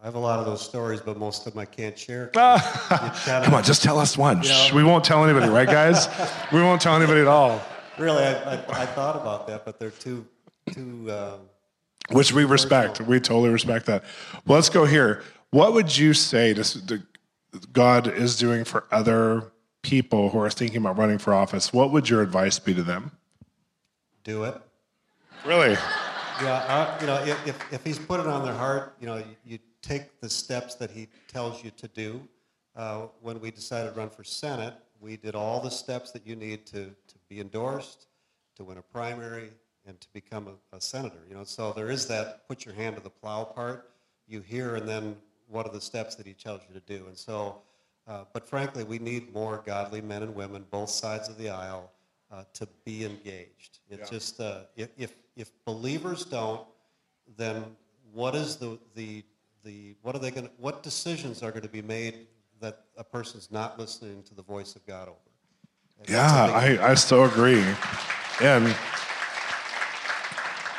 I 0.02 0.06
have 0.06 0.14
a 0.14 0.18
lot 0.18 0.38
of 0.38 0.46
those 0.46 0.62
stories, 0.62 1.00
but 1.00 1.18
most 1.18 1.46
of 1.46 1.52
them 1.52 1.60
I 1.60 1.66
can't 1.66 1.98
share. 1.98 2.28
Come 2.34 3.52
on, 3.54 3.62
just 3.62 3.82
tell 3.82 3.98
us 3.98 4.16
one. 4.16 4.42
You 4.42 4.48
know, 4.48 4.70
we 4.74 4.82
won't 4.82 5.04
tell 5.04 5.22
anybody, 5.24 5.50
right, 5.50 5.68
guys? 5.68 6.08
we 6.52 6.62
won't 6.62 6.80
tell 6.80 6.96
anybody 6.96 7.20
at 7.20 7.26
all. 7.26 7.60
Really, 7.98 8.24
I, 8.24 8.54
I, 8.54 8.82
I 8.82 8.86
thought 8.86 9.16
about 9.16 9.46
that, 9.48 9.66
but 9.66 9.78
they're 9.78 9.90
too, 9.90 10.26
too. 10.72 11.10
Uh, 11.10 11.36
Which 12.12 12.32
we 12.32 12.44
respect. 12.44 12.92
Personal. 12.92 13.10
We 13.10 13.20
totally 13.20 13.50
respect 13.50 13.84
that. 13.86 14.04
Well, 14.46 14.56
let's 14.56 14.70
go 14.70 14.86
here. 14.86 15.22
What 15.50 15.72
would 15.72 15.96
you 15.96 16.14
say 16.14 16.54
to, 16.54 16.86
to 16.86 17.02
God 17.72 18.06
is 18.06 18.36
doing 18.36 18.64
for 18.64 18.84
other 18.92 19.50
people 19.82 20.30
who 20.30 20.38
are 20.38 20.50
thinking 20.50 20.78
about 20.78 20.96
running 20.96 21.18
for 21.18 21.34
office? 21.34 21.72
What 21.72 21.90
would 21.90 22.08
your 22.08 22.22
advice 22.22 22.58
be 22.58 22.72
to 22.74 22.82
them? 22.82 23.10
Do 24.22 24.44
it. 24.44 24.60
Really? 25.44 25.76
Yeah, 26.42 26.64
uh, 26.68 26.98
you 27.00 27.06
know, 27.06 27.22
if, 27.46 27.72
if 27.72 27.84
he's 27.84 27.98
put 27.98 28.20
it 28.20 28.26
on 28.26 28.44
their 28.44 28.54
heart, 28.54 28.94
you 29.00 29.06
know, 29.06 29.16
you, 29.16 29.36
you 29.44 29.58
take 29.82 30.20
the 30.20 30.30
steps 30.30 30.74
that 30.76 30.90
he 30.90 31.08
tells 31.28 31.64
you 31.64 31.70
to 31.72 31.88
do. 31.88 32.20
Uh, 32.76 33.06
when 33.20 33.40
we 33.40 33.50
decided 33.50 33.92
to 33.92 33.98
run 33.98 34.08
for 34.08 34.22
Senate, 34.22 34.74
we 35.00 35.16
did 35.16 35.34
all 35.34 35.60
the 35.60 35.70
steps 35.70 36.12
that 36.12 36.26
you 36.26 36.36
need 36.36 36.64
to, 36.66 36.84
to 36.84 37.14
be 37.28 37.40
endorsed, 37.40 38.06
to 38.56 38.64
win 38.64 38.78
a 38.78 38.82
primary, 38.82 39.50
and 39.86 40.00
to 40.00 40.06
become 40.12 40.46
a, 40.46 40.76
a 40.76 40.80
senator. 40.80 41.20
You 41.28 41.34
know, 41.34 41.44
so 41.44 41.72
there 41.72 41.90
is 41.90 42.06
that 42.06 42.46
put 42.46 42.64
your 42.64 42.74
hand 42.74 42.96
to 42.96 43.02
the 43.02 43.10
plow 43.10 43.44
part. 43.44 43.90
You 44.28 44.40
hear, 44.40 44.76
and 44.76 44.88
then 44.88 45.16
what 45.50 45.66
are 45.66 45.72
the 45.72 45.80
steps 45.80 46.14
that 46.14 46.26
he 46.26 46.32
tells 46.32 46.60
you 46.68 46.78
to 46.78 46.86
do? 46.86 47.06
And 47.06 47.16
so, 47.16 47.62
uh, 48.06 48.24
but 48.32 48.48
frankly, 48.48 48.84
we 48.84 48.98
need 48.98 49.32
more 49.32 49.62
godly 49.66 50.00
men 50.00 50.22
and 50.22 50.34
women, 50.34 50.64
both 50.70 50.90
sides 50.90 51.28
of 51.28 51.36
the 51.38 51.50
aisle, 51.50 51.90
uh, 52.30 52.44
to 52.54 52.68
be 52.84 53.04
engaged. 53.04 53.80
It's 53.88 54.10
yeah. 54.10 54.18
just 54.18 54.40
uh, 54.40 54.60
if, 54.76 54.88
if 54.96 55.14
if 55.36 55.50
believers 55.64 56.24
don't, 56.24 56.62
then 57.36 57.64
what 58.12 58.34
is 58.34 58.56
the 58.56 58.78
the 58.94 59.24
the 59.64 59.94
what 60.02 60.14
are 60.14 60.18
they 60.18 60.30
going 60.30 60.48
what 60.58 60.82
decisions 60.82 61.42
are 61.42 61.50
going 61.50 61.62
to 61.62 61.68
be 61.68 61.82
made 61.82 62.26
that 62.60 62.84
a 62.96 63.04
person's 63.04 63.50
not 63.50 63.78
listening 63.78 64.22
to 64.24 64.34
the 64.34 64.42
voice 64.42 64.76
of 64.76 64.86
God 64.86 65.08
over? 65.08 65.16
And 65.98 66.08
yeah, 66.08 66.46
I, 66.46 66.90
I 66.90 66.94
so 66.94 67.24
agree. 67.24 67.64
And 68.40 68.74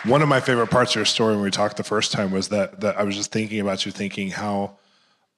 one 0.04 0.22
of 0.22 0.28
my 0.28 0.40
favorite 0.40 0.68
parts 0.68 0.92
of 0.92 0.96
your 0.96 1.06
story 1.06 1.36
when 1.36 1.44
we 1.44 1.52
talked 1.52 1.78
the 1.78 1.84
first 1.84 2.12
time 2.12 2.32
was 2.32 2.50
that, 2.50 2.82
that 2.82 2.98
I 2.98 3.04
was 3.04 3.16
just 3.16 3.32
thinking 3.32 3.60
about 3.60 3.86
you 3.86 3.92
thinking 3.92 4.30
how 4.30 4.78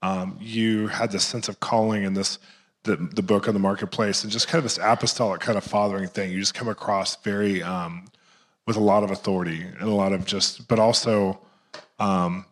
um, 0.02 0.38
you 0.40 0.88
had 0.88 1.12
this 1.12 1.24
sense 1.24 1.50
of 1.50 1.60
calling 1.60 2.04
in 2.04 2.14
this 2.14 2.40
the, 2.84 2.98
the 2.98 3.22
book 3.22 3.48
on 3.48 3.54
the 3.54 3.60
marketplace 3.60 4.24
and 4.24 4.32
just 4.32 4.48
kind 4.48 4.60
of 4.60 4.64
this 4.64 4.78
apostolic 4.82 5.40
kind 5.40 5.58
of 5.58 5.64
fathering 5.64 6.08
thing. 6.08 6.32
You 6.32 6.40
just 6.40 6.54
come 6.54 6.68
across 6.68 7.16
very 7.24 7.64
um, 7.64 8.06
with 8.68 8.76
a 8.76 8.82
lot 8.82 9.04
of 9.04 9.12
authority 9.12 9.62
and 9.62 9.84
a 9.84 9.94
lot 9.94 10.12
of 10.12 10.26
just, 10.26 10.68
but 10.68 10.80
also, 10.80 11.40
um, 12.00 12.46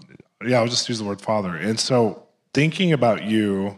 yeah, 0.45 0.59
I'll 0.59 0.67
just 0.67 0.87
use 0.87 0.99
the 0.99 1.05
word 1.05 1.21
father. 1.21 1.55
And 1.55 1.77
so 1.79 2.23
thinking 2.53 2.93
about 2.93 3.23
you 3.23 3.77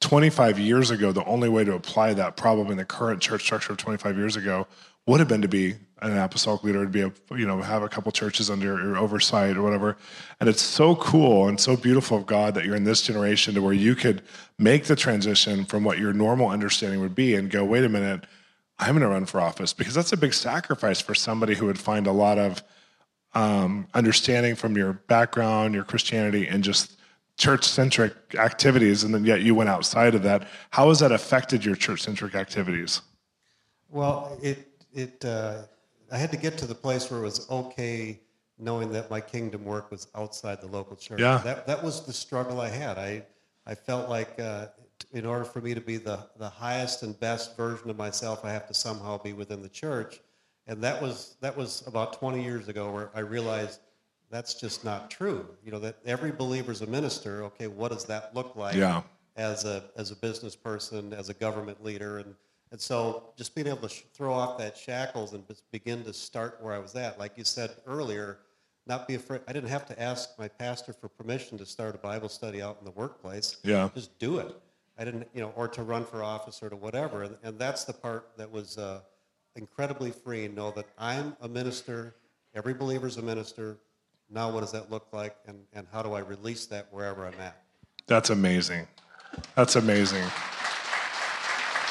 25 0.00 0.58
years 0.58 0.90
ago, 0.90 1.12
the 1.12 1.24
only 1.24 1.48
way 1.48 1.64
to 1.64 1.74
apply 1.74 2.14
that 2.14 2.36
probably 2.36 2.72
in 2.72 2.76
the 2.76 2.84
current 2.84 3.22
church 3.22 3.42
structure 3.42 3.72
of 3.72 3.78
25 3.78 4.16
years 4.16 4.36
ago 4.36 4.66
would 5.06 5.20
have 5.20 5.28
been 5.28 5.42
to 5.42 5.48
be 5.48 5.74
an 6.02 6.18
apostolic 6.18 6.62
leader, 6.64 6.84
to 6.84 6.90
be 6.90 7.00
a, 7.00 7.12
you 7.36 7.46
know, 7.46 7.60
have 7.62 7.82
a 7.82 7.88
couple 7.88 8.12
churches 8.12 8.50
under 8.50 8.66
your 8.66 8.96
oversight 8.96 9.56
or 9.56 9.62
whatever. 9.62 9.96
And 10.40 10.48
it's 10.48 10.62
so 10.62 10.96
cool 10.96 11.48
and 11.48 11.58
so 11.58 11.76
beautiful 11.76 12.18
of 12.18 12.26
God 12.26 12.54
that 12.54 12.64
you're 12.64 12.76
in 12.76 12.84
this 12.84 13.02
generation 13.02 13.54
to 13.54 13.62
where 13.62 13.72
you 13.72 13.94
could 13.94 14.22
make 14.58 14.84
the 14.84 14.96
transition 14.96 15.64
from 15.64 15.84
what 15.84 15.98
your 15.98 16.12
normal 16.12 16.48
understanding 16.48 17.00
would 17.00 17.14
be 17.14 17.34
and 17.34 17.50
go, 17.50 17.64
wait 17.64 17.84
a 17.84 17.88
minute, 17.88 18.26
I'm 18.78 18.90
going 18.90 19.02
to 19.02 19.08
run 19.08 19.24
for 19.24 19.40
office 19.40 19.72
because 19.72 19.94
that's 19.94 20.12
a 20.12 20.16
big 20.16 20.34
sacrifice 20.34 21.00
for 21.00 21.14
somebody 21.14 21.54
who 21.54 21.66
would 21.66 21.78
find 21.78 22.06
a 22.06 22.12
lot 22.12 22.38
of 22.38 22.62
um, 23.34 23.86
understanding 23.94 24.54
from 24.54 24.76
your 24.76 24.94
background, 24.94 25.74
your 25.74 25.84
Christianity, 25.84 26.46
and 26.46 26.62
just 26.62 26.98
church 27.36 27.64
centric 27.64 28.14
activities. 28.34 29.04
And 29.04 29.14
then 29.14 29.24
yet 29.24 29.42
you 29.42 29.54
went 29.54 29.70
outside 29.70 30.14
of 30.14 30.22
that. 30.24 30.48
How 30.70 30.88
has 30.88 31.00
that 31.00 31.12
affected 31.12 31.64
your 31.64 31.76
church 31.76 32.02
centric 32.02 32.34
activities? 32.34 33.00
Well, 33.90 34.38
it, 34.42 34.73
it, 34.94 35.24
uh, 35.24 35.62
I 36.10 36.16
had 36.16 36.30
to 36.30 36.36
get 36.36 36.56
to 36.58 36.66
the 36.66 36.74
place 36.74 37.10
where 37.10 37.20
it 37.20 37.24
was 37.24 37.50
okay 37.50 38.20
knowing 38.58 38.92
that 38.92 39.10
my 39.10 39.20
kingdom 39.20 39.64
work 39.64 39.90
was 39.90 40.06
outside 40.14 40.60
the 40.60 40.66
local 40.66 40.96
church. 40.96 41.20
Yeah. 41.20 41.38
That, 41.38 41.66
that 41.66 41.82
was 41.82 42.06
the 42.06 42.12
struggle 42.12 42.60
I 42.60 42.68
had. 42.68 42.98
I, 42.98 43.24
I 43.66 43.74
felt 43.74 44.08
like 44.08 44.38
uh, 44.38 44.66
in 45.12 45.26
order 45.26 45.44
for 45.44 45.60
me 45.60 45.74
to 45.74 45.80
be 45.80 45.96
the, 45.96 46.20
the 46.38 46.48
highest 46.48 47.02
and 47.02 47.18
best 47.18 47.56
version 47.56 47.90
of 47.90 47.96
myself, 47.96 48.44
I 48.44 48.52
have 48.52 48.68
to 48.68 48.74
somehow 48.74 49.18
be 49.18 49.32
within 49.32 49.60
the 49.60 49.68
church. 49.68 50.20
And 50.66 50.82
that 50.82 51.02
was, 51.02 51.36
that 51.40 51.56
was 51.56 51.82
about 51.86 52.18
20 52.18 52.42
years 52.42 52.68
ago 52.68 52.90
where 52.92 53.10
I 53.14 53.20
realized 53.20 53.80
that's 54.30 54.54
just 54.54 54.84
not 54.84 55.10
true. 55.10 55.46
You 55.64 55.72
know, 55.72 55.78
that 55.80 55.98
every 56.06 56.30
believer 56.30 56.72
is 56.72 56.82
a 56.82 56.86
minister. 56.86 57.42
Okay, 57.44 57.66
what 57.66 57.90
does 57.90 58.04
that 58.04 58.34
look 58.34 58.56
like 58.56 58.76
yeah. 58.76 59.02
as, 59.36 59.64
a, 59.64 59.84
as 59.96 60.10
a 60.10 60.16
business 60.16 60.54
person, 60.54 61.12
as 61.12 61.28
a 61.28 61.34
government 61.34 61.82
leader? 61.84 62.18
And, 62.18 62.34
and 62.74 62.80
so 62.80 63.30
just 63.36 63.54
being 63.54 63.68
able 63.68 63.76
to 63.76 63.88
sh- 63.88 64.02
throw 64.12 64.32
off 64.32 64.58
that 64.58 64.76
shackles 64.76 65.32
and 65.32 65.44
begin 65.70 66.02
to 66.02 66.12
start 66.12 66.58
where 66.60 66.74
I 66.74 66.80
was 66.80 66.96
at. 66.96 67.20
Like 67.20 67.38
you 67.38 67.44
said 67.44 67.70
earlier, 67.86 68.40
not 68.84 69.06
be 69.06 69.14
afraid. 69.14 69.42
I 69.46 69.52
didn't 69.52 69.68
have 69.68 69.86
to 69.86 70.02
ask 70.02 70.30
my 70.40 70.48
pastor 70.48 70.92
for 70.92 71.06
permission 71.06 71.56
to 71.58 71.66
start 71.66 71.94
a 71.94 71.98
Bible 71.98 72.28
study 72.28 72.60
out 72.60 72.78
in 72.80 72.84
the 72.84 72.90
workplace. 72.90 73.58
Yeah. 73.62 73.90
Just 73.94 74.18
do 74.18 74.38
it. 74.38 74.60
I 74.98 75.04
didn't, 75.04 75.28
you 75.32 75.40
know, 75.40 75.52
or 75.54 75.68
to 75.68 75.84
run 75.84 76.04
for 76.04 76.24
office 76.24 76.64
or 76.64 76.68
to 76.68 76.74
whatever. 76.74 77.22
And, 77.22 77.36
and 77.44 77.56
that's 77.60 77.84
the 77.84 77.92
part 77.92 78.30
that 78.38 78.50
was 78.50 78.76
uh, 78.76 79.02
incredibly 79.54 80.10
free. 80.10 80.48
Know 80.48 80.72
that 80.72 80.86
I'm 80.98 81.36
a 81.42 81.48
minister. 81.48 82.16
Every 82.56 82.74
believer's 82.74 83.18
a 83.18 83.22
minister. 83.22 83.78
Now, 84.28 84.50
what 84.50 84.62
does 84.62 84.72
that 84.72 84.90
look 84.90 85.06
like, 85.12 85.36
and, 85.46 85.60
and 85.74 85.86
how 85.92 86.02
do 86.02 86.14
I 86.14 86.20
release 86.20 86.66
that 86.66 86.88
wherever 86.90 87.24
I'm 87.24 87.40
at? 87.40 87.62
That's 88.08 88.30
amazing. 88.30 88.88
That's 89.54 89.76
amazing. 89.76 90.24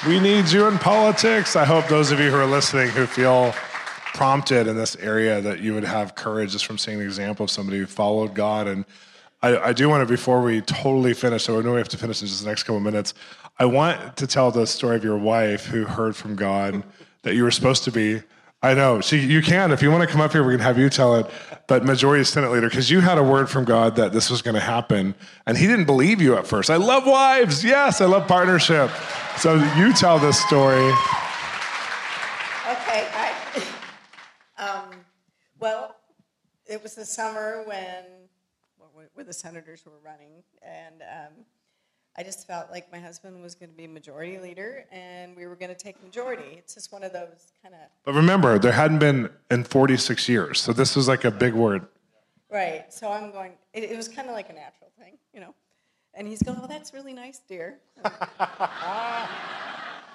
We 0.06 0.20
need 0.20 0.50
you 0.50 0.68
in 0.68 0.78
politics. 0.80 1.56
I 1.56 1.64
hope 1.64 1.88
those 1.88 2.12
of 2.12 2.20
you 2.20 2.30
who 2.30 2.36
are 2.36 2.46
listening 2.46 2.90
who 2.90 3.06
feel 3.06 3.54
prompted 4.14 4.68
in 4.68 4.76
this 4.76 4.98
area 4.98 5.40
that 5.40 5.62
you 5.62 5.74
would 5.74 5.86
have 5.86 6.14
courage 6.14 6.52
just 6.52 6.66
from 6.66 6.78
seeing 6.78 7.00
the 7.00 7.06
example 7.06 7.46
of 7.46 7.50
somebody 7.50 7.78
who 7.78 7.86
followed 7.86 8.34
God 8.34 8.68
and 8.68 8.84
I, 9.42 9.70
I 9.70 9.74
do 9.74 9.88
want 9.90 10.06
to, 10.06 10.12
before 10.12 10.42
we 10.42 10.62
totally 10.62 11.14
finish, 11.14 11.44
so 11.44 11.60
I 11.60 11.62
know 11.62 11.72
we 11.72 11.78
have 11.78 11.90
to 11.90 11.98
finish 11.98 12.22
in 12.22 12.28
just 12.28 12.44
the 12.44 12.50
next 12.50 12.64
couple 12.64 12.78
of 12.78 12.84
minutes. 12.84 13.14
I 13.60 13.66
want 13.66 14.18
to 14.18 14.26
tell 14.26 14.52
the 14.52 14.66
story 14.66 14.96
of 14.96 15.04
your 15.04 15.18
wife 15.18 15.66
who 15.66 15.84
heard 15.84 16.16
from 16.16 16.36
God 16.36 16.84
that 17.22 17.36
you 17.36 17.44
were 17.44 17.52
supposed 17.52 17.84
to 17.84 17.92
be. 17.92 18.22
I 18.64 18.74
know. 18.74 19.02
She, 19.02 19.20
you 19.20 19.42
can. 19.42 19.74
If 19.74 19.82
you 19.82 19.92
want 19.92 20.04
to 20.04 20.08
come 20.08 20.22
up 20.22 20.32
here, 20.32 20.42
we 20.42 20.54
can 20.54 20.62
have 20.62 20.78
you 20.78 20.90
tell 20.90 21.16
it. 21.16 21.30
But 21.68 21.84
majority 21.84 22.24
Senate 22.24 22.50
leader, 22.50 22.70
because 22.70 22.90
you 22.90 23.02
had 23.02 23.18
a 23.18 23.24
word 23.24 23.50
from 23.50 23.66
God 23.66 23.98
that 23.98 24.14
this 24.14 24.30
was 24.30 24.42
going 24.42 24.56
to 24.56 24.62
happen, 24.62 25.16
and 25.46 25.58
he 25.58 25.68
didn't 25.68 25.84
believe 25.84 26.22
you 26.22 26.38
at 26.38 26.48
first. 26.48 26.70
I 26.70 26.78
love 26.78 27.06
wives. 27.06 27.64
Yes, 27.64 28.00
I 28.00 28.06
love 28.06 28.26
partnership. 28.26 28.90
So 29.38 29.56
you 29.76 29.92
tell 29.94 30.18
this 30.18 30.42
story. 30.42 30.86
Okay. 32.72 33.08
I, 33.14 33.34
um, 34.58 34.96
well, 35.60 35.98
it 36.66 36.82
was 36.82 36.96
the 36.96 37.06
summer 37.06 37.64
when 37.66 38.06
where 39.14 39.26
the 39.26 39.34
senators 39.34 39.86
were 39.86 40.00
running, 40.04 40.44
and 40.62 41.02
um, 41.02 41.46
I 42.16 42.22
just 42.22 42.46
felt 42.46 42.70
like 42.70 42.92
my 42.92 43.00
husband 43.00 43.42
was 43.42 43.56
going 43.56 43.72
to 43.72 43.76
be 43.76 43.88
majority 43.88 44.38
leader, 44.38 44.86
and 44.92 45.36
we 45.36 45.48
were 45.48 45.56
going 45.56 45.70
to 45.70 45.76
take 45.76 46.02
majority. 46.04 46.56
It's 46.58 46.76
just 46.76 46.92
one 46.92 47.04
of 47.04 47.12
those 47.12 47.54
kind 47.62 47.74
of. 47.74 47.82
But 48.06 48.14
remember, 48.14 48.60
there 48.60 48.72
hadn't 48.72 49.00
been 49.00 49.32
in 49.50 49.64
46 49.64 50.30
years, 50.30 50.62
so 50.62 50.74
this 50.74 50.96
was 50.96 51.08
like 51.08 51.24
a 51.24 51.32
big 51.32 51.56
word. 51.56 51.88
Right. 52.52 52.94
So 52.94 53.12
I'm 53.12 53.32
going. 53.32 53.54
It, 53.74 53.86
it 53.86 53.98
was 53.98 54.08
kind 54.08 54.28
of 54.30 54.36
like 54.36 54.52
a 54.52 54.54
natural 54.54 54.92
thing, 55.00 55.18
you 55.34 55.40
know. 55.40 55.56
And 56.14 56.28
he's 56.28 56.44
going, 56.44 56.60
"Well, 56.60 56.68
that's 56.68 56.94
really 56.94 57.14
nice, 57.14 57.40
dear." 57.40 57.80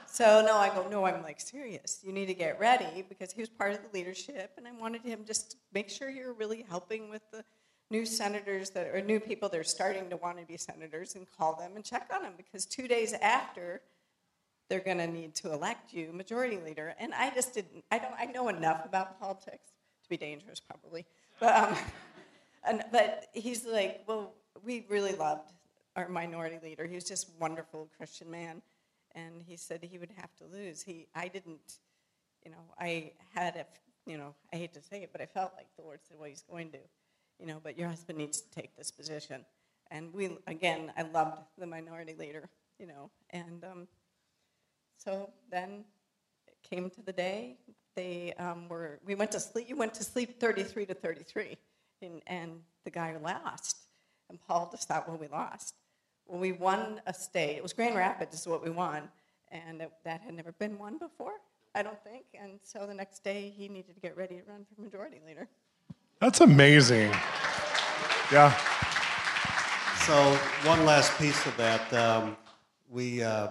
so 0.06 0.40
no, 0.46 0.56
I 0.56 0.70
go, 0.72 0.86
"No, 0.88 1.04
I'm 1.04 1.20
like 1.24 1.40
serious. 1.40 1.98
You 2.04 2.12
need 2.12 2.26
to 2.26 2.34
get 2.34 2.60
ready 2.60 3.04
because 3.08 3.32
he 3.32 3.40
was 3.40 3.48
part 3.48 3.72
of 3.72 3.80
the 3.82 3.88
leadership, 3.92 4.52
and 4.56 4.68
I 4.68 4.72
wanted 4.72 5.02
him 5.02 5.24
just 5.26 5.50
to 5.50 5.56
make 5.74 5.90
sure 5.90 6.08
you're 6.10 6.32
really 6.32 6.64
helping 6.68 7.10
with 7.10 7.22
the." 7.32 7.44
New 7.90 8.04
senators 8.04 8.70
that 8.70 8.86
are 8.88 9.00
new 9.00 9.20
people 9.20 9.48
that 9.48 9.58
are 9.58 9.64
starting 9.64 10.10
to 10.10 10.16
want 10.16 10.38
to 10.38 10.44
be 10.44 10.56
senators 10.56 11.14
and 11.14 11.26
call 11.36 11.54
them 11.56 11.72
and 11.74 11.84
check 11.84 12.10
on 12.14 12.22
them 12.22 12.32
because 12.36 12.66
two 12.66 12.86
days 12.86 13.14
after 13.14 13.80
they're 14.68 14.80
going 14.80 14.98
to 14.98 15.06
need 15.06 15.34
to 15.34 15.52
elect 15.52 15.94
you 15.94 16.12
majority 16.12 16.58
leader. 16.58 16.94
And 16.98 17.14
i 17.14 17.30
just 17.30 17.54
didn't 17.54 17.84
i 17.90 17.98
don't 17.98 18.14
i 18.18 18.26
know 18.26 18.48
enough 18.48 18.84
about 18.84 19.18
politics 19.18 19.72
to 20.02 20.08
be 20.08 20.16
dangerous 20.16 20.60
probably. 20.60 21.06
But 21.40 21.54
um, 21.54 21.76
and, 22.68 22.84
but 22.92 23.26
he's 23.32 23.64
like 23.64 24.02
well 24.06 24.34
we 24.64 24.86
really 24.88 25.14
loved 25.14 25.52
our 25.96 26.08
minority 26.08 26.58
leader. 26.62 26.86
He 26.86 26.94
was 26.94 27.04
just 27.04 27.30
wonderful 27.40 27.88
christian 27.96 28.30
man. 28.30 28.62
And 29.14 29.42
he 29.42 29.56
said 29.56 29.82
he 29.82 29.98
would 29.98 30.12
have 30.16 30.34
to 30.36 30.44
lose. 30.44 30.82
He 30.82 31.06
i 31.14 31.28
didn't 31.28 31.78
you 32.44 32.50
know 32.50 32.64
i 32.78 33.12
had 33.34 33.56
a 33.56 33.66
you 34.08 34.16
know 34.16 34.34
i 34.52 34.56
hate 34.56 34.72
to 34.74 34.82
say 34.82 35.02
it 35.02 35.10
but 35.12 35.20
i 35.20 35.26
felt 35.26 35.52
like 35.56 35.66
the 35.76 35.82
lord 35.82 35.98
said 36.06 36.16
well 36.18 36.28
he's 36.28 36.42
going 36.42 36.70
to 36.70 36.78
you 37.40 37.46
know, 37.46 37.60
but 37.62 37.78
your 37.78 37.88
husband 37.88 38.18
needs 38.18 38.40
to 38.40 38.50
take 38.50 38.76
this 38.76 38.90
position. 38.90 39.44
And 39.90 40.12
we, 40.12 40.36
again, 40.46 40.92
I 40.96 41.02
loved 41.02 41.40
the 41.56 41.66
minority 41.66 42.14
leader, 42.18 42.48
you 42.78 42.86
know. 42.86 43.10
And 43.30 43.64
um, 43.64 43.88
so 44.96 45.30
then 45.50 45.84
it 46.46 46.56
came 46.68 46.90
to 46.90 47.02
the 47.02 47.12
day. 47.12 47.56
They 47.94 48.34
um, 48.38 48.68
were, 48.68 49.00
we 49.04 49.14
went 49.14 49.32
to 49.32 49.40
sleep, 49.40 49.68
you 49.68 49.76
went 49.76 49.94
to 49.94 50.04
sleep 50.04 50.40
33 50.40 50.86
to 50.86 50.94
33. 50.94 51.56
And, 52.02 52.22
and 52.26 52.60
the 52.84 52.90
guy 52.90 53.16
lost. 53.16 53.78
And 54.28 54.38
Paul 54.46 54.68
just 54.70 54.88
thought, 54.88 55.08
well, 55.08 55.16
we 55.16 55.28
lost. 55.28 55.74
Well, 56.26 56.38
we 56.38 56.52
won 56.52 57.00
a 57.06 57.14
state. 57.14 57.56
It 57.56 57.62
was 57.62 57.72
Grand 57.72 57.96
Rapids 57.96 58.34
is 58.34 58.46
what 58.46 58.62
we 58.62 58.70
won. 58.70 59.08
And 59.50 59.80
it, 59.80 59.90
that 60.04 60.20
had 60.20 60.34
never 60.34 60.52
been 60.52 60.78
won 60.78 60.98
before, 60.98 61.32
I 61.74 61.82
don't 61.82 62.02
think. 62.04 62.24
And 62.38 62.60
so 62.62 62.86
the 62.86 62.94
next 62.94 63.24
day, 63.24 63.52
he 63.56 63.68
needed 63.68 63.94
to 63.94 64.00
get 64.00 64.16
ready 64.16 64.36
to 64.36 64.42
run 64.46 64.66
for 64.74 64.82
majority 64.82 65.20
leader. 65.26 65.48
That's 66.20 66.40
amazing. 66.40 67.12
Yeah. 68.30 68.54
So 70.04 70.34
one 70.68 70.84
last 70.84 71.16
piece 71.18 71.46
of 71.46 71.56
that, 71.56 71.90
um, 71.94 72.36
we 72.90 73.22
uh, 73.22 73.48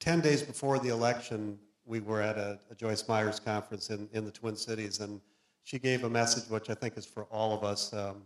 ten 0.00 0.22
days 0.22 0.42
before 0.42 0.78
the 0.78 0.88
election, 0.88 1.58
we 1.84 2.00
were 2.00 2.22
at 2.22 2.38
a, 2.38 2.58
a, 2.70 2.74
Joyce 2.74 3.06
Myers 3.08 3.38
conference 3.38 3.90
in, 3.90 4.08
in 4.14 4.24
the 4.24 4.30
Twin 4.30 4.56
Cities, 4.56 5.00
and 5.00 5.20
she 5.64 5.78
gave 5.78 6.04
a 6.04 6.08
message 6.08 6.48
which 6.48 6.70
I 6.70 6.74
think 6.74 6.96
is 6.96 7.04
for 7.04 7.24
all 7.24 7.54
of 7.54 7.62
us, 7.62 7.92
um, 7.92 8.22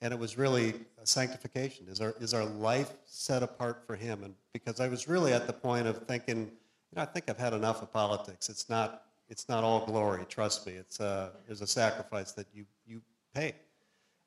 and 0.00 0.14
it 0.14 0.18
was 0.18 0.38
really 0.38 0.74
sanctification. 1.02 1.86
Is 1.88 2.00
our 2.00 2.14
is 2.20 2.32
our 2.32 2.44
life 2.44 2.92
set 3.04 3.42
apart 3.42 3.82
for 3.84 3.96
Him? 3.96 4.22
And 4.22 4.34
because 4.52 4.78
I 4.78 4.86
was 4.86 5.08
really 5.08 5.32
at 5.32 5.48
the 5.48 5.52
point 5.52 5.88
of 5.88 6.06
thinking, 6.06 6.38
you 6.38 6.94
know, 6.94 7.02
I 7.02 7.06
think 7.06 7.28
I've 7.28 7.36
had 7.36 7.52
enough 7.52 7.82
of 7.82 7.92
politics. 7.92 8.48
It's 8.48 8.68
not 8.68 9.02
it's 9.28 9.48
not 9.48 9.64
all 9.64 9.84
glory. 9.86 10.24
Trust 10.28 10.68
me. 10.68 10.74
It's 10.74 11.00
uh, 11.00 11.30
there's 11.48 11.62
a 11.62 11.66
sacrifice 11.66 12.30
that 12.32 12.46
you 12.54 12.64
you 12.86 13.02
pay. 13.34 13.54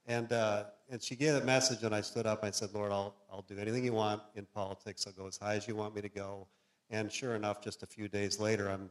And, 0.05 0.31
uh, 0.33 0.65
and 0.89 1.01
she 1.01 1.15
gave 1.15 1.35
a 1.35 1.45
message, 1.45 1.83
and 1.83 1.95
I 1.95 2.01
stood 2.01 2.25
up 2.25 2.39
and 2.43 2.49
I 2.49 2.51
said, 2.51 2.69
Lord, 2.73 2.91
I'll, 2.91 3.15
I'll 3.31 3.43
do 3.43 3.57
anything 3.57 3.85
you 3.85 3.93
want 3.93 4.21
in 4.35 4.45
politics. 4.53 5.07
I'll 5.07 5.13
go 5.13 5.27
as 5.27 5.37
high 5.37 5.55
as 5.55 5.67
you 5.67 5.75
want 5.75 5.95
me 5.95 6.01
to 6.01 6.09
go. 6.09 6.47
And 6.89 7.11
sure 7.11 7.35
enough, 7.35 7.61
just 7.61 7.83
a 7.83 7.87
few 7.87 8.07
days 8.07 8.39
later, 8.39 8.69
I'm 8.69 8.89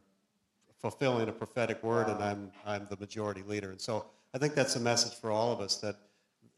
fulfilling 0.80 1.28
a 1.28 1.32
prophetic 1.32 1.82
word, 1.82 2.08
and 2.08 2.22
I'm, 2.22 2.50
I'm 2.66 2.86
the 2.88 2.96
majority 2.96 3.42
leader. 3.42 3.70
And 3.70 3.80
so 3.80 4.06
I 4.34 4.38
think 4.38 4.54
that's 4.54 4.74
a 4.76 4.80
message 4.80 5.14
for 5.14 5.30
all 5.30 5.52
of 5.52 5.60
us 5.60 5.76
that, 5.76 5.96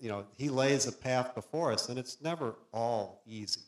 you 0.00 0.08
know, 0.08 0.24
he 0.36 0.48
lays 0.48 0.86
a 0.86 0.92
path 0.92 1.34
before 1.34 1.72
us, 1.72 1.88
and 1.88 1.98
it's 1.98 2.18
never 2.22 2.54
all 2.72 3.22
easy. 3.26 3.60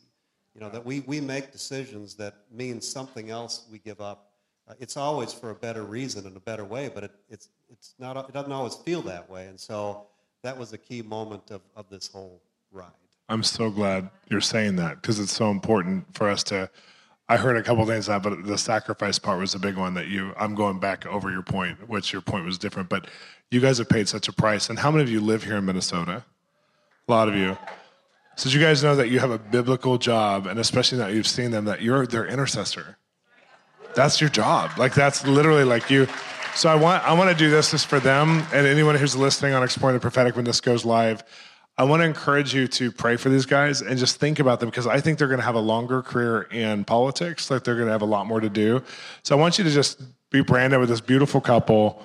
You 0.55 0.61
know, 0.61 0.69
that 0.69 0.83
we, 0.83 1.01
we 1.01 1.21
make 1.21 1.51
decisions 1.51 2.15
that 2.15 2.33
mean 2.51 2.81
something 2.81 3.29
else 3.29 3.67
we 3.71 3.77
give 3.77 4.01
up. 4.01 4.31
Uh, 4.67 4.73
it's 4.79 4.97
always 4.97 5.31
for 5.31 5.51
a 5.51 5.55
better 5.55 5.83
reason 5.83 6.25
and 6.25 6.35
a 6.35 6.39
better 6.39 6.65
way, 6.65 6.89
but 6.91 7.03
it, 7.03 7.11
it's, 7.29 7.49
it's 7.69 7.93
not, 7.99 8.17
it 8.27 8.33
doesn't 8.33 8.51
always 8.51 8.73
feel 8.73 9.01
that 9.03 9.29
way. 9.29 9.45
And 9.45 9.59
so 9.59 10.07
that 10.43 10.57
was 10.57 10.73
a 10.73 10.77
key 10.77 11.01
moment 11.01 11.51
of, 11.51 11.61
of 11.75 11.89
this 11.89 12.07
whole 12.07 12.41
ride. 12.71 12.91
I'm 13.29 13.43
so 13.43 13.69
glad 13.69 14.09
you're 14.29 14.41
saying 14.41 14.77
that 14.77 15.01
because 15.01 15.19
it's 15.19 15.33
so 15.33 15.51
important 15.51 16.05
for 16.15 16.29
us 16.29 16.43
to. 16.45 16.69
I 17.29 17.35
heard 17.35 17.57
a 17.57 17.63
couple 17.63 17.85
things 17.85 18.05
that, 18.05 18.23
but 18.23 18.45
the 18.45 18.57
sacrifice 18.57 19.19
part 19.19 19.39
was 19.39 19.53
a 19.53 19.59
big 19.59 19.75
one 19.75 19.93
that 19.95 20.07
you. 20.07 20.33
I'm 20.37 20.55
going 20.55 20.79
back 20.79 21.05
over 21.05 21.29
your 21.29 21.43
point, 21.43 21.89
which 21.89 22.13
your 22.13 22.21
point 22.21 22.45
was 22.45 22.57
different, 22.57 22.87
but 22.87 23.07
you 23.51 23.59
guys 23.59 23.79
have 23.79 23.89
paid 23.89 24.07
such 24.07 24.29
a 24.29 24.33
price. 24.33 24.69
And 24.69 24.79
how 24.79 24.91
many 24.91 25.03
of 25.03 25.09
you 25.09 25.19
live 25.19 25.43
here 25.43 25.57
in 25.57 25.65
Minnesota? 25.65 26.23
A 27.07 27.11
lot 27.11 27.27
of 27.27 27.35
you. 27.35 27.57
So 28.37 28.49
you 28.49 28.59
guys 28.59 28.83
know 28.83 28.95
that 28.95 29.09
you 29.09 29.19
have 29.19 29.31
a 29.31 29.39
biblical 29.39 29.97
job, 29.97 30.47
and 30.47 30.59
especially 30.59 30.99
that 30.99 31.13
you've 31.13 31.27
seen 31.27 31.51
them 31.51 31.65
that 31.65 31.81
you're 31.81 32.05
their 32.07 32.27
intercessor. 32.27 32.97
That's 33.93 34.21
your 34.21 34.29
job. 34.29 34.71
Like 34.77 34.93
that's 34.93 35.25
literally 35.25 35.63
like 35.63 35.89
you 35.89 36.07
so 36.57 36.69
I 36.69 36.75
want 36.75 37.03
I 37.03 37.13
want 37.13 37.29
to 37.29 37.35
do 37.35 37.51
this 37.51 37.69
just 37.69 37.85
for 37.85 37.99
them 37.99 38.43
and 38.51 38.65
anyone 38.65 38.95
who's 38.95 39.15
listening 39.15 39.53
on 39.53 39.61
Exploring 39.61 39.93
the 39.93 39.99
Prophetic 39.99 40.35
when 40.35 40.43
this 40.43 40.59
goes 40.59 40.83
live. 40.83 41.23
I 41.77 41.83
want 41.83 42.01
to 42.01 42.05
encourage 42.05 42.55
you 42.55 42.67
to 42.69 42.91
pray 42.91 43.15
for 43.15 43.29
these 43.29 43.45
guys 43.45 43.81
and 43.81 43.99
just 43.99 44.19
think 44.19 44.39
about 44.39 44.59
them 44.59 44.69
because 44.69 44.87
I 44.87 44.99
think 44.99 45.19
they're 45.19 45.27
going 45.27 45.39
to 45.39 45.45
have 45.45 45.53
a 45.53 45.59
longer 45.59 46.01
career 46.01 46.41
in 46.49 46.83
politics. 46.83 47.51
Like 47.51 47.63
they're 47.63 47.75
going 47.75 47.85
to 47.85 47.91
have 47.91 48.01
a 48.01 48.05
lot 48.05 48.25
more 48.25 48.39
to 48.39 48.49
do. 48.49 48.81
So 49.21 49.37
I 49.37 49.39
want 49.39 49.59
you 49.59 49.63
to 49.65 49.69
just 49.69 50.01
be 50.31 50.41
branded 50.41 50.79
with 50.79 50.89
this 50.89 50.99
beautiful 50.99 51.41
couple 51.41 52.01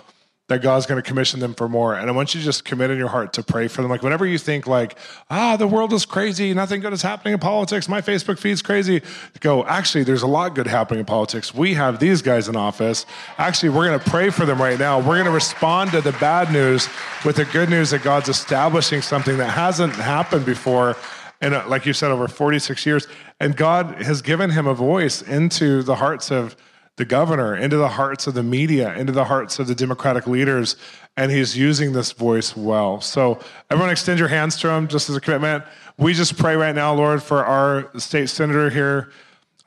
that 0.53 0.61
God's 0.61 0.85
going 0.85 1.03
to 1.03 1.07
commission 1.07 1.41
them 1.41 1.55
for 1.55 1.69
more. 1.69 1.95
And 1.95 2.09
I 2.09 2.13
want 2.13 2.35
you 2.35 2.41
to 2.41 2.45
just 2.45 2.65
commit 2.65 2.91
in 2.91 2.99
your 2.99 3.09
heart 3.09 3.33
to 3.35 3.43
pray 3.43 3.69
for 3.69 3.81
them. 3.81 3.91
Like 3.91 4.03
whenever 4.03 4.27
you 4.27 4.37
think 4.37 4.67
like, 4.67 4.99
ah, 5.31 5.57
the 5.57 5.67
world 5.67 5.93
is 5.95 6.05
crazy, 6.05 6.53
nothing 6.53 6.81
good 6.81 6.93
is 6.93 7.01
happening 7.01 7.33
in 7.35 7.41
politics, 7.41 7.89
my 7.89 8.03
Facebook 8.03 8.39
feed's 8.39 8.61
crazy, 8.61 9.01
go, 9.41 9.65
actually, 9.65 10.05
there's 10.05 10.23
a 10.23 10.27
lot 10.27 10.55
good 10.55 10.67
happening 10.67 11.01
in 11.01 11.07
politics. 11.07 11.55
We 11.55 11.75
have 11.75 11.99
these 12.01 12.21
guys 12.21 12.49
in 12.49 12.57
office. 12.57 13.07
Actually, 13.39 13.71
we're 13.71 13.87
going 13.87 13.99
to 13.99 14.11
pray 14.11 14.29
for 14.29 14.45
them 14.45 14.61
right 14.61 14.79
now. 14.79 14.99
We're 14.99 15.17
going 15.17 15.25
to 15.25 15.31
respond 15.31 15.91
to 15.93 16.03
the 16.03 16.13
bad 16.13 16.53
news 16.53 16.89
with 17.25 17.37
the 17.37 17.47
good 17.47 17.71
news 17.71 17.91
that 17.91 18.03
God's 18.03 18.29
establishing 18.29 19.01
something 19.01 19.39
that 19.39 19.51
hasn't 19.51 19.95
happened 19.95 20.45
before. 20.45 20.97
And 21.41 21.55
like 21.67 21.87
you 21.87 21.95
said, 21.95 22.11
over 22.11 22.29
46 22.29 22.85
years. 22.85 23.09
And 23.41 23.57
God 23.57 24.03
has 24.03 24.23
given 24.23 24.51
him 24.51 24.67
a 24.67 24.75
voice 24.75 25.23
into 25.23 25.83
the 25.83 25.97
hearts 25.97 26.31
of 26.31 26.57
the 26.97 27.05
governor, 27.05 27.57
into 27.57 27.77
the 27.77 27.89
hearts 27.89 28.27
of 28.27 28.35
the 28.35 28.43
media, 28.43 28.95
into 28.97 29.13
the 29.13 29.25
hearts 29.25 29.59
of 29.59 29.67
the 29.67 29.75
Democratic 29.75 30.27
leaders, 30.27 30.77
and 31.17 31.33
he's 31.33 31.57
using 31.57 31.93
this 31.93 32.13
voice 32.13 32.57
well. 32.57 33.01
So, 33.01 33.39
everyone, 33.71 33.91
extend 33.91 34.19
your 34.19 34.29
hands 34.29 34.57
to 34.61 34.69
him 34.69 34.89
just 34.89 35.09
as 35.09 35.17
a 35.17 35.21
commitment. 35.21 35.65
We 35.97 36.13
just 36.13 36.37
pray 36.37 36.55
right 36.57 36.75
now, 36.75 36.95
Lord, 36.95 37.23
for 37.23 37.45
our 37.45 37.91
state 37.99 38.29
senator 38.29 38.69
here. 38.71 39.11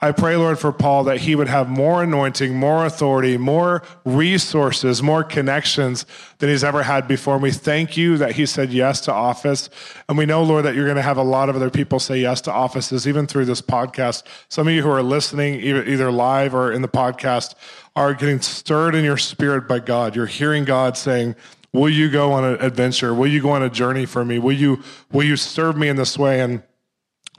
I 0.06 0.12
pray, 0.12 0.36
Lord, 0.36 0.60
for 0.60 0.72
Paul 0.72 1.06
that 1.06 1.22
he 1.22 1.34
would 1.34 1.48
have 1.48 1.68
more 1.68 2.04
anointing, 2.04 2.56
more 2.56 2.86
authority, 2.86 3.38
more 3.38 3.82
resources, 4.04 5.02
more 5.02 5.24
connections 5.24 6.06
than 6.38 6.50
he's 6.50 6.64
ever 6.64 6.84
had 6.84 7.08
before. 7.08 7.34
And 7.34 7.42
we 7.42 7.50
thank 7.50 7.98
you 7.98 8.16
that 8.18 8.34
he 8.34 8.46
said 8.46 8.72
yes 8.72 9.02
to 9.02 9.12
office. 9.12 9.68
And 10.08 10.16
we 10.16 10.28
know, 10.28 10.44
Lord, 10.44 10.64
that 10.66 10.76
you're 10.76 10.86
going 10.86 10.98
to 10.98 11.02
have 11.02 11.18
a 11.18 11.24
lot 11.24 11.50
of 11.50 11.56
other 11.56 11.72
people 11.72 12.00
say 12.00 12.20
yes 12.20 12.40
to 12.42 12.52
offices, 12.52 13.08
even 13.08 13.26
through 13.26 13.46
this 13.46 13.64
podcast. 13.64 14.22
Some 14.48 14.68
of 14.68 14.76
you 14.76 14.84
who 14.84 14.92
are 14.92 15.02
listening, 15.02 15.56
either 15.56 16.12
live 16.12 16.54
or 16.54 16.72
in 16.72 16.84
the 16.84 16.88
podcast, 16.88 17.56
are 17.96 18.14
getting 18.14 18.42
stirred 18.42 18.94
in 18.94 19.04
your 19.04 19.18
spirit 19.18 19.68
by 19.68 19.80
God. 19.80 20.16
You're 20.16 20.28
hearing 20.28 20.66
God 20.66 20.98
saying, 20.98 21.36
Will 21.74 21.90
you 21.90 22.12
go 22.12 22.32
on 22.32 22.44
an 22.44 22.62
adventure? 22.62 23.16
Will 23.16 23.26
you 23.26 23.42
go 23.42 23.50
on 23.50 23.64
a 23.64 23.72
journey 23.72 24.06
for 24.06 24.24
me? 24.24 24.38
Will 24.38 24.54
you, 24.54 24.84
will 25.12 25.24
you 25.24 25.36
serve 25.36 25.76
me 25.76 25.88
in 25.88 25.96
this 25.96 26.16
way? 26.16 26.42
And 26.42 26.62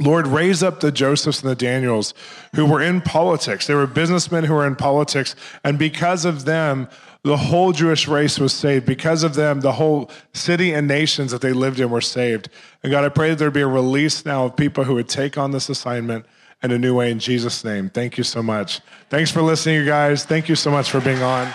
Lord, 0.01 0.27
raise 0.27 0.63
up 0.63 0.81
the 0.81 0.93
Josephs 0.93 1.41
and 1.43 1.51
the 1.51 1.57
Daniels 1.57 2.13
who 2.55 2.67
were 2.67 2.83
in 2.83 3.01
politics. 3.01 3.67
They 3.67 3.75
were 3.75 3.87
businessmen 3.87 4.45
who 4.45 4.55
were 4.55 4.67
in 4.67 4.77
politics. 4.77 5.35
And 5.65 5.79
because 5.79 6.25
of 6.27 6.45
them, 6.45 6.89
the 7.23 7.37
whole 7.37 7.73
Jewish 7.73 8.07
race 8.07 8.39
was 8.39 8.53
saved. 8.53 8.85
Because 8.85 9.23
of 9.23 9.35
them, 9.35 9.61
the 9.61 9.73
whole 9.73 10.11
city 10.35 10.73
and 10.73 10.87
nations 10.87 11.33
that 11.33 11.41
they 11.41 11.53
lived 11.53 11.81
in 11.81 11.91
were 11.91 12.03
saved. 12.03 12.51
And 12.83 12.93
God, 12.93 13.05
I 13.05 13.09
pray 13.09 13.31
that 13.31 13.39
there'd 13.39 13.53
be 13.53 13.63
a 13.63 13.67
release 13.67 14.25
now 14.25 14.45
of 14.45 14.55
people 14.55 14.85
who 14.85 14.95
would 14.95 15.09
take 15.09 15.39
on 15.39 15.51
this 15.51 15.69
assignment 15.69 16.27
in 16.63 16.71
a 16.71 16.79
new 16.79 16.95
way 16.95 17.11
in 17.11 17.19
Jesus' 17.19 17.65
name. 17.65 17.89
Thank 17.89 18.19
you 18.19 18.25
so 18.25 18.43
much. 18.43 18.81
Thanks 19.09 19.31
for 19.31 19.43
listening, 19.43 19.77
you 19.77 19.87
guys. 19.87 20.25
Thank 20.25 20.49
you 20.49 20.57
so 20.57 20.71
much 20.71 20.91
for 20.91 21.01
being 21.01 21.23
on. 21.23 21.53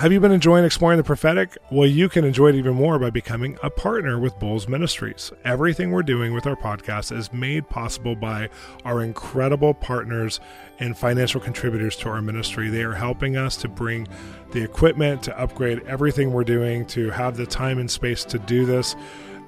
Have 0.00 0.12
you 0.12 0.18
been 0.18 0.32
enjoying 0.32 0.64
exploring 0.64 0.96
the 0.96 1.04
prophetic? 1.04 1.58
Well, 1.70 1.86
you 1.86 2.08
can 2.08 2.24
enjoy 2.24 2.48
it 2.48 2.54
even 2.54 2.72
more 2.72 2.98
by 2.98 3.10
becoming 3.10 3.58
a 3.62 3.68
partner 3.68 4.18
with 4.18 4.38
Bolz 4.38 4.66
Ministries. 4.66 5.30
Everything 5.44 5.90
we're 5.90 6.02
doing 6.02 6.32
with 6.32 6.46
our 6.46 6.56
podcast 6.56 7.14
is 7.14 7.30
made 7.34 7.68
possible 7.68 8.16
by 8.16 8.48
our 8.86 9.02
incredible 9.02 9.74
partners 9.74 10.40
and 10.78 10.96
financial 10.96 11.38
contributors 11.38 11.96
to 11.96 12.08
our 12.08 12.22
ministry. 12.22 12.70
They 12.70 12.82
are 12.82 12.94
helping 12.94 13.36
us 13.36 13.58
to 13.58 13.68
bring 13.68 14.08
the 14.52 14.62
equipment, 14.62 15.22
to 15.24 15.38
upgrade 15.38 15.82
everything 15.86 16.32
we're 16.32 16.44
doing, 16.44 16.86
to 16.86 17.10
have 17.10 17.36
the 17.36 17.44
time 17.44 17.78
and 17.78 17.90
space 17.90 18.24
to 18.24 18.38
do 18.38 18.64
this. 18.64 18.96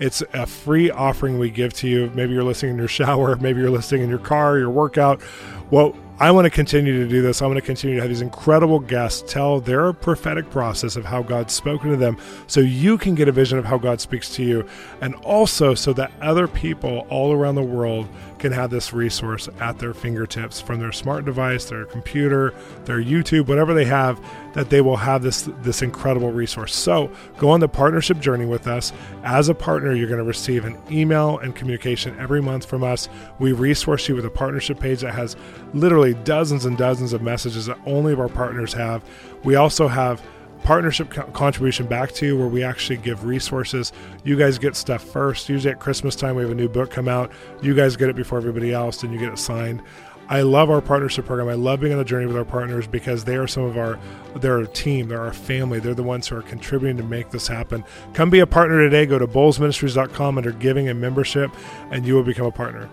It's 0.01 0.23
a 0.35 0.45
free 0.45 0.91
offering 0.91 1.39
we 1.39 1.49
give 1.49 1.73
to 1.75 1.89
you. 1.89 2.13
Maybe 2.15 2.35
you're 2.35 2.45
listening 2.45 2.73
in 2.73 2.79
your 2.79 2.89
shower, 3.01 3.37
maybe 3.37 3.63
you're 3.63 3.71
listening 3.71 4.03
in 4.03 4.11
your 4.11 4.19
car, 4.19 4.59
your 4.59 4.69
workout. 4.69 5.23
Well, 5.71 5.97
I 6.19 6.31
want 6.31 6.45
to 6.45 6.51
continue 6.51 7.03
to 7.03 7.09
do 7.09 7.21
this. 7.21 7.43
I 7.43 7.47
want 7.47 7.57
to 7.57 7.63
continue 7.63 7.97
to 7.97 8.03
have 8.03 8.09
these 8.11 8.21
incredible 8.21 8.79
guests 8.79 9.33
tell 9.33 9.61
their 9.61 9.93
prophetic 9.93 10.49
process 10.51 10.95
of 10.95 11.05
how 11.05 11.23
God's 11.23 11.53
spoken 11.53 11.91
to 11.91 11.97
them 11.97 12.17
so 12.47 12.61
you 12.61 12.97
can 12.97 13.15
get 13.15 13.29
a 13.29 13.33
vision 13.33 13.59
of 13.59 13.65
how 13.65 13.79
God 13.79 14.01
speaks 14.01 14.33
to 14.37 14.45
you, 14.45 14.67
and 15.01 15.15
also 15.17 15.75
so 15.75 15.93
that 15.95 16.13
other 16.21 16.47
people 16.47 17.07
all 17.09 17.33
around 17.33 17.57
the 17.57 17.63
world 17.63 18.09
can 18.39 18.53
have 18.53 18.71
this 18.71 18.93
resource 18.93 19.49
at 19.59 19.79
their 19.79 19.95
fingertips 19.95 20.61
from 20.61 20.79
their 20.81 20.93
smart 20.93 21.25
device, 21.25 21.65
their 21.65 21.87
computer, 21.87 22.55
their 22.85 23.03
YouTube, 23.03 23.49
whatever 23.49 23.75
they 23.75 23.87
have, 23.87 24.21
that 24.55 24.71
they 24.71 24.81
will 24.81 24.97
have 24.97 25.23
this 25.23 25.49
this 25.63 25.83
incredible 25.83 26.31
resource. 26.31 26.75
So 26.75 27.11
go 27.39 27.51
on 27.51 27.61
the 27.61 27.69
partnership 27.69 28.19
journey 28.19 28.47
with 28.47 28.67
us. 28.67 28.93
As 29.25 29.49
a 29.49 29.55
partner, 29.55 29.95
you're 29.95 30.09
going 30.09 30.19
to 30.19 30.25
receive 30.25 30.65
an 30.65 30.79
email 30.91 31.39
and 31.39 31.55
communication 31.55 32.19
every 32.19 32.43
month 32.43 32.67
from 32.67 32.83
us. 32.83 33.09
We 33.39 33.53
resource 33.53 34.09
you 34.09 34.15
with 34.15 34.25
a 34.25 34.31
partnership 34.31 34.81
page 34.81 35.01
that 35.01 35.15
has 35.15 35.37
literally 35.75 36.15
dozens 36.15 36.65
and 36.65 36.77
dozens 36.77 37.13
of 37.13 37.23
messages 37.23 37.67
that 37.67 37.79
only 37.87 38.13
of 38.13 38.21
our 38.21 38.29
partners 38.29 38.73
have. 38.75 39.05
We 39.45 39.57
also 39.57 39.89
have 39.89 40.23
partnership 40.63 41.11
co- 41.11 41.25
contribution 41.33 41.87
back 41.87 42.13
to 42.13 42.27
you 42.27 42.39
where 42.39 42.47
we 42.47 42.63
actually 42.63 42.97
give 42.97 43.25
resources. 43.25 43.93
You 44.25 44.37
guys 44.37 44.59
get 44.59 44.77
stuff 44.77 45.03
first. 45.03 45.49
Usually 45.49 45.73
at 45.73 45.81
Christmas 45.81 46.15
time, 46.15 46.37
we 46.37 46.43
have 46.43 46.53
a 46.53 46.55
new 46.55 46.69
book 46.69 46.91
come 46.91 47.09
out. 47.09 47.33
You 47.61 47.75
guys 47.75 47.97
get 47.97 48.09
it 48.09 48.17
before 48.17 48.39
everybody 48.39 48.73
else 48.73 49.03
and 49.03 49.13
you 49.13 49.19
get 49.19 49.33
it 49.33 49.39
signed. 49.39 49.83
I 50.29 50.43
love 50.43 50.71
our 50.71 50.81
partnership 50.81 51.27
program. 51.27 51.49
I 51.49 51.55
love 51.55 51.81
being 51.81 51.93
on 51.93 51.99
the 51.99 52.05
journey 52.05 52.27
with 52.27 52.37
our 52.37 52.45
partners 52.45 52.87
because 52.87 53.25
they 53.25 53.37
are 53.37 53.47
some 53.47 53.65
of 53.65 53.77
our 53.77 53.99
they're 54.37 54.59
our 54.59 54.67
team, 54.67 55.09
they're 55.09 55.21
our 55.21 55.33
family. 55.33 55.79
They're 55.79 55.95
the 55.95 56.03
ones 56.03 56.29
who 56.29 56.37
are 56.37 56.43
contributing 56.43 56.97
to 56.97 57.03
make 57.03 57.31
this 57.31 57.47
happen. 57.47 57.85
Come 58.15 58.31
be 58.31 58.39
a 58.41 58.47
partner 58.47 58.81
today. 58.81 59.05
Go 59.05 59.19
to 59.19 59.27
bolzministries.com 59.27 60.39
under 60.39 60.53
giving 60.53 60.89
and 60.89 61.01
membership, 61.01 61.51
and 61.91 62.07
you 62.07 62.15
will 62.15 62.23
become 62.23 62.47
a 62.47 62.53
partner. 62.53 62.89